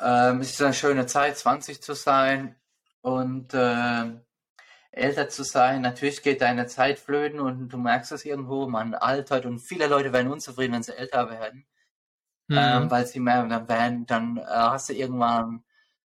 ähm, 0.00 0.40
es 0.40 0.50
ist 0.50 0.62
eine 0.62 0.74
schöne 0.74 1.06
Zeit, 1.06 1.38
20 1.38 1.82
zu 1.82 1.94
sein 1.94 2.56
und 3.00 3.54
äh, 3.54 4.04
älter 4.90 5.28
zu 5.28 5.44
sein. 5.44 5.80
Natürlich 5.80 6.22
geht 6.22 6.42
deine 6.42 6.66
Zeit 6.66 6.98
flöten 6.98 7.40
und 7.40 7.68
du 7.68 7.78
merkst 7.78 8.12
es 8.12 8.24
irgendwo, 8.24 8.68
man 8.68 8.94
altert 8.94 9.46
und 9.46 9.60
viele 9.60 9.86
Leute 9.86 10.12
werden 10.12 10.30
unzufrieden, 10.30 10.74
wenn 10.74 10.82
sie 10.82 10.96
älter 10.96 11.30
werden. 11.30 11.66
Mhm. 12.48 12.58
Ähm, 12.58 12.90
weil 12.90 13.06
sie 13.06 13.20
mehr 13.20 13.44
dann 13.46 13.68
werden, 13.68 14.06
dann 14.06 14.36
äh, 14.38 14.42
hast 14.46 14.88
du 14.88 14.94
irgendwann 14.94 15.64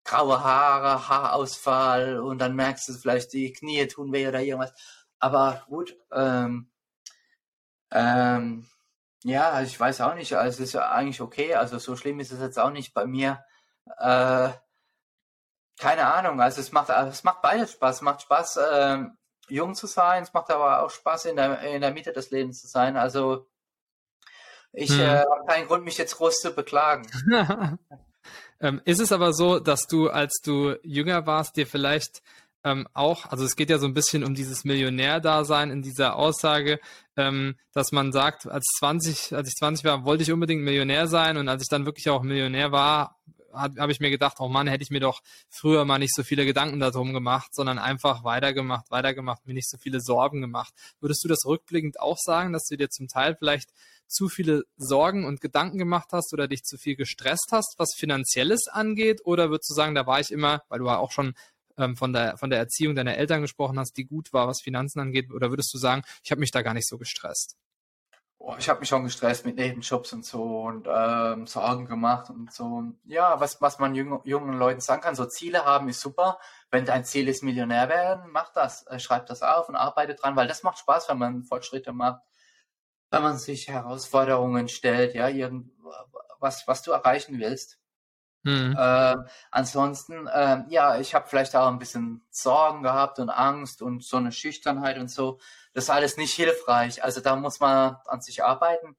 graue 0.07 0.43
Haare, 0.43 1.07
Haarausfall 1.09 2.19
und 2.19 2.39
dann 2.39 2.55
merkst 2.55 2.87
du 2.89 2.93
vielleicht, 2.93 3.33
die 3.33 3.53
Knie 3.53 3.87
tun 3.87 4.11
weh 4.13 4.27
oder 4.27 4.41
irgendwas. 4.41 4.73
Aber 5.19 5.63
gut, 5.67 5.95
ähm, 6.11 6.71
ähm, 7.91 8.67
ja, 9.23 9.61
ich 9.61 9.79
weiß 9.79 10.01
auch 10.01 10.15
nicht, 10.15 10.33
also 10.33 10.63
es 10.63 10.69
ist 10.69 10.75
eigentlich 10.75 11.21
okay, 11.21 11.55
also 11.55 11.77
so 11.77 11.95
schlimm 11.95 12.19
ist 12.19 12.31
es 12.31 12.39
jetzt 12.39 12.57
auch 12.57 12.71
nicht 12.71 12.93
bei 12.93 13.05
mir. 13.05 13.43
Äh, 13.99 14.49
keine 15.79 16.11
Ahnung, 16.13 16.41
also 16.41 16.61
es 16.61 16.71
macht, 16.71 16.89
es 16.89 17.23
macht 17.23 17.41
beides 17.41 17.73
Spaß, 17.73 18.01
macht 18.01 18.21
Spaß, 18.21 18.57
äh, 18.57 19.05
jung 19.49 19.75
zu 19.75 19.87
sein. 19.87 20.23
Es 20.23 20.33
macht 20.33 20.49
aber 20.49 20.83
auch 20.83 20.89
Spaß, 20.89 21.25
in 21.25 21.35
der, 21.35 21.59
in 21.61 21.81
der 21.81 21.91
Mitte 21.91 22.13
des 22.13 22.31
Lebens 22.31 22.61
zu 22.61 22.67
sein. 22.67 22.97
Also 22.97 23.47
ich 24.71 24.89
hm. 24.89 24.99
äh, 24.99 25.19
habe 25.19 25.45
keinen 25.47 25.67
Grund, 25.67 25.83
mich 25.83 25.97
jetzt 25.97 26.15
groß 26.15 26.39
zu 26.39 26.51
beklagen. 26.51 27.07
ähm, 28.59 28.81
ist 28.85 28.99
es 28.99 29.11
aber 29.11 29.33
so, 29.33 29.59
dass 29.59 29.87
du, 29.87 30.09
als 30.09 30.41
du 30.43 30.75
jünger 30.83 31.25
warst, 31.25 31.57
dir 31.57 31.67
vielleicht 31.67 32.21
ähm, 32.63 32.87
auch, 32.93 33.25
also 33.27 33.45
es 33.45 33.55
geht 33.55 33.69
ja 33.69 33.77
so 33.77 33.85
ein 33.85 33.93
bisschen 33.93 34.23
um 34.23 34.35
dieses 34.35 34.63
Millionär-Dasein 34.65 35.71
in 35.71 35.81
dieser 35.81 36.15
Aussage, 36.15 36.79
ähm, 37.15 37.55
dass 37.73 37.91
man 37.91 38.11
sagt, 38.11 38.47
als 38.47 38.65
20, 38.79 39.35
als 39.35 39.47
ich 39.49 39.55
20 39.55 39.85
war, 39.85 40.05
wollte 40.05 40.23
ich 40.23 40.31
unbedingt 40.31 40.63
Millionär 40.63 41.07
sein 41.07 41.37
und 41.37 41.47
als 41.47 41.63
ich 41.63 41.69
dann 41.69 41.85
wirklich 41.85 42.09
auch 42.09 42.23
Millionär 42.23 42.71
war, 42.71 43.17
habe 43.53 43.81
hab 43.81 43.89
ich 43.89 43.99
mir 43.99 44.09
gedacht, 44.09 44.37
oh 44.39 44.47
Mann, 44.47 44.67
hätte 44.67 44.83
ich 44.83 44.89
mir 44.89 44.99
doch 44.99 45.21
früher 45.49 45.85
mal 45.85 45.99
nicht 45.99 46.13
so 46.15 46.23
viele 46.23 46.45
Gedanken 46.45 46.79
darum 46.79 47.13
gemacht, 47.13 47.53
sondern 47.53 47.79
einfach 47.79 48.23
weitergemacht, 48.23 48.89
weitergemacht, 48.91 49.45
mir 49.45 49.53
nicht 49.53 49.69
so 49.69 49.77
viele 49.77 50.01
Sorgen 50.01 50.41
gemacht. 50.41 50.73
Würdest 50.99 51.23
du 51.23 51.27
das 51.27 51.45
rückblickend 51.45 51.99
auch 51.99 52.17
sagen, 52.17 52.53
dass 52.53 52.65
du 52.65 52.77
dir 52.77 52.89
zum 52.89 53.07
Teil 53.07 53.35
vielleicht 53.35 53.69
zu 54.07 54.29
viele 54.29 54.63
Sorgen 54.77 55.25
und 55.25 55.41
Gedanken 55.41 55.77
gemacht 55.77 56.09
hast 56.11 56.33
oder 56.33 56.47
dich 56.47 56.63
zu 56.63 56.77
viel 56.77 56.95
gestresst 56.95 57.49
hast, 57.51 57.75
was 57.77 57.93
Finanzielles 57.97 58.67
angeht? 58.67 59.21
Oder 59.25 59.49
würdest 59.49 59.69
du 59.69 59.73
sagen, 59.73 59.95
da 59.95 60.07
war 60.07 60.19
ich 60.19 60.31
immer, 60.31 60.63
weil 60.69 60.79
du 60.79 60.85
ja 60.85 60.97
auch 60.97 61.11
schon 61.11 61.33
ähm, 61.77 61.95
von, 61.95 62.13
der, 62.13 62.37
von 62.37 62.49
der 62.49 62.59
Erziehung 62.59 62.95
deiner 62.95 63.17
Eltern 63.17 63.41
gesprochen 63.41 63.79
hast, 63.79 63.97
die 63.97 64.05
gut 64.05 64.33
war, 64.33 64.47
was 64.47 64.61
Finanzen 64.63 64.99
angeht? 64.99 65.31
Oder 65.31 65.49
würdest 65.49 65.73
du 65.73 65.77
sagen, 65.77 66.03
ich 66.23 66.31
habe 66.31 66.39
mich 66.39 66.51
da 66.51 66.61
gar 66.61 66.73
nicht 66.73 66.87
so 66.87 66.97
gestresst? 66.97 67.55
Oh, 68.39 68.55
ich 68.59 68.69
habe 68.69 68.81
mich 68.81 68.89
schon 68.89 69.03
gestresst 69.03 69.45
mit 69.45 69.55
Nebenjobs 69.55 70.13
und 70.13 70.23
so 70.23 70.61
und 70.61 70.87
ähm, 70.89 71.47
Sorgen 71.47 71.87
gemacht 71.87 72.29
und 72.29 72.53
so. 72.53 72.83
Ja, 73.05 73.39
was, 73.39 73.61
was 73.61 73.79
man 73.79 73.95
jungen, 73.95 74.19
jungen 74.25 74.53
Leuten 74.57 74.79
sagen 74.79 75.01
kann, 75.01 75.15
so 75.15 75.25
Ziele 75.25 75.65
haben 75.65 75.89
ist 75.89 76.01
super. 76.01 76.39
Wenn 76.69 76.85
dein 76.85 77.03
Ziel 77.03 77.27
ist, 77.29 77.41
Millionär 77.41 77.89
werden, 77.89 78.29
mach 78.31 78.53
das, 78.53 78.85
äh, 78.87 78.99
schreib 78.99 79.25
das 79.25 79.41
auf 79.41 79.69
und 79.69 79.75
arbeite 79.75 80.13
dran, 80.13 80.35
weil 80.35 80.47
das 80.47 80.61
macht 80.61 80.77
Spaß, 80.77 81.09
wenn 81.09 81.17
man 81.17 81.43
Fortschritte 81.43 81.93
macht, 81.93 82.21
wenn 83.09 83.23
man 83.23 83.37
sich 83.37 83.69
Herausforderungen 83.69 84.67
stellt, 84.69 85.15
ja, 85.15 85.29
irgend, 85.29 85.71
was, 86.39 86.67
was 86.67 86.83
du 86.83 86.91
erreichen 86.91 87.39
willst. 87.39 87.79
Mhm. 88.43 88.75
Äh, 88.77 89.15
ansonsten, 89.51 90.27
äh, 90.27 90.63
ja, 90.69 90.99
ich 90.99 91.13
habe 91.15 91.27
vielleicht 91.27 91.55
auch 91.55 91.67
ein 91.67 91.79
bisschen 91.79 92.25
Sorgen 92.29 92.83
gehabt 92.83 93.19
und 93.19 93.29
Angst 93.29 93.81
und 93.81 94.03
so 94.03 94.17
eine 94.17 94.31
Schüchternheit 94.31 94.97
und 94.97 95.09
so. 95.09 95.39
Das 95.77 95.83
ist 95.83 95.89
alles 95.91 96.17
nicht 96.17 96.33
hilfreich. 96.33 97.03
Also 97.03 97.21
da 97.21 97.35
muss 97.35 97.59
man 97.59 97.97
an 98.07 98.19
sich 98.19 98.43
arbeiten. 98.43 98.97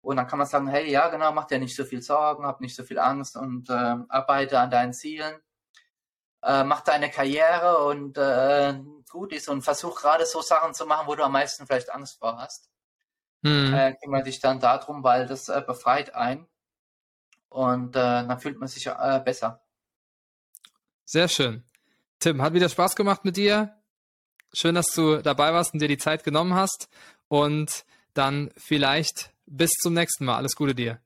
Und 0.00 0.16
dann 0.16 0.26
kann 0.26 0.38
man 0.38 0.48
sagen, 0.48 0.66
hey, 0.66 0.90
ja, 0.90 1.08
genau, 1.08 1.30
mach 1.30 1.44
dir 1.44 1.58
nicht 1.58 1.76
so 1.76 1.84
viel 1.84 2.00
Sorgen, 2.00 2.46
hab 2.46 2.62
nicht 2.62 2.74
so 2.74 2.84
viel 2.84 2.98
Angst 2.98 3.36
und 3.36 3.68
äh, 3.68 3.96
arbeite 4.08 4.58
an 4.58 4.70
deinen 4.70 4.94
Zielen. 4.94 5.34
Äh, 6.42 6.64
mach 6.64 6.80
deine 6.80 7.10
Karriere 7.10 7.84
und 7.84 8.16
äh, 8.16 8.80
gut 9.10 9.34
ist 9.34 9.50
und 9.50 9.60
versuch 9.60 10.00
gerade 10.00 10.24
so 10.24 10.40
Sachen 10.40 10.72
zu 10.72 10.86
machen, 10.86 11.06
wo 11.06 11.14
du 11.16 11.22
am 11.22 11.32
meisten 11.32 11.66
vielleicht 11.66 11.92
Angst 11.92 12.18
vor 12.18 12.38
hast. 12.38 12.70
Mhm. 13.42 13.74
Äh, 13.74 13.94
kümmere 14.02 14.22
dich 14.22 14.40
dann 14.40 14.58
darum, 14.58 15.04
weil 15.04 15.26
das 15.26 15.50
äh, 15.50 15.62
befreit 15.66 16.14
einen 16.14 16.46
und 17.50 17.94
äh, 17.94 18.00
dann 18.26 18.40
fühlt 18.40 18.58
man 18.58 18.68
sich 18.68 18.86
äh, 18.86 19.20
besser. 19.22 19.62
Sehr 21.04 21.28
schön. 21.28 21.62
Tim, 22.20 22.40
hat 22.40 22.54
wieder 22.54 22.70
Spaß 22.70 22.96
gemacht 22.96 23.26
mit 23.26 23.36
dir. 23.36 23.76
Schön, 24.58 24.74
dass 24.74 24.86
du 24.86 25.18
dabei 25.18 25.52
warst 25.52 25.74
und 25.74 25.82
dir 25.82 25.88
die 25.88 25.98
Zeit 25.98 26.24
genommen 26.24 26.54
hast. 26.54 26.88
Und 27.28 27.84
dann 28.14 28.50
vielleicht 28.56 29.30
bis 29.44 29.70
zum 29.82 29.92
nächsten 29.92 30.24
Mal. 30.24 30.36
Alles 30.36 30.56
Gute 30.56 30.74
dir. 30.74 30.98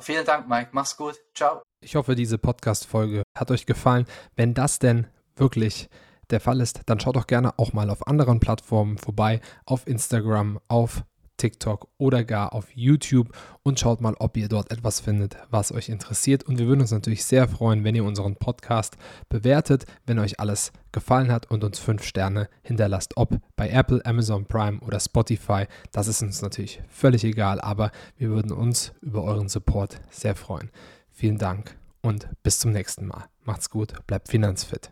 Vielen 0.00 0.26
Dank, 0.26 0.46
Mike. 0.46 0.68
Mach's 0.72 0.94
gut. 0.94 1.16
Ciao. 1.34 1.62
Ich 1.80 1.96
hoffe, 1.96 2.14
diese 2.14 2.36
Podcast-Folge 2.36 3.22
hat 3.34 3.50
euch 3.50 3.64
gefallen. 3.64 4.04
Wenn 4.36 4.52
das 4.52 4.78
denn 4.78 5.06
wirklich 5.36 5.88
der 6.28 6.40
Fall 6.40 6.60
ist, 6.60 6.82
dann 6.84 7.00
schaut 7.00 7.16
doch 7.16 7.26
gerne 7.26 7.58
auch 7.58 7.72
mal 7.72 7.88
auf 7.88 8.06
anderen 8.06 8.40
Plattformen 8.40 8.98
vorbei, 8.98 9.40
auf 9.64 9.86
Instagram, 9.86 10.60
auf 10.68 11.02
TikTok 11.40 11.88
oder 11.98 12.22
gar 12.22 12.52
auf 12.52 12.66
YouTube 12.74 13.28
und 13.62 13.80
schaut 13.80 14.00
mal, 14.00 14.14
ob 14.18 14.36
ihr 14.36 14.48
dort 14.48 14.70
etwas 14.70 15.00
findet, 15.00 15.36
was 15.50 15.72
euch 15.72 15.88
interessiert. 15.88 16.44
Und 16.44 16.58
wir 16.58 16.66
würden 16.66 16.82
uns 16.82 16.90
natürlich 16.90 17.24
sehr 17.24 17.48
freuen, 17.48 17.82
wenn 17.82 17.94
ihr 17.94 18.04
unseren 18.04 18.36
Podcast 18.36 18.96
bewertet, 19.28 19.86
wenn 20.06 20.18
euch 20.18 20.38
alles 20.38 20.72
gefallen 20.92 21.32
hat 21.32 21.50
und 21.50 21.64
uns 21.64 21.78
fünf 21.78 22.04
Sterne 22.04 22.48
hinterlasst, 22.62 23.16
ob 23.16 23.38
bei 23.56 23.70
Apple, 23.70 24.04
Amazon 24.04 24.44
Prime 24.44 24.80
oder 24.80 25.00
Spotify. 25.00 25.64
Das 25.92 26.08
ist 26.08 26.22
uns 26.22 26.42
natürlich 26.42 26.82
völlig 26.88 27.24
egal, 27.24 27.60
aber 27.60 27.90
wir 28.16 28.28
würden 28.28 28.52
uns 28.52 28.92
über 29.00 29.22
euren 29.22 29.48
Support 29.48 30.00
sehr 30.10 30.36
freuen. 30.36 30.70
Vielen 31.10 31.38
Dank 31.38 31.76
und 32.02 32.28
bis 32.42 32.58
zum 32.58 32.72
nächsten 32.72 33.06
Mal. 33.06 33.24
Macht's 33.44 33.70
gut, 33.70 33.94
bleibt 34.06 34.28
finanzfit. 34.28 34.90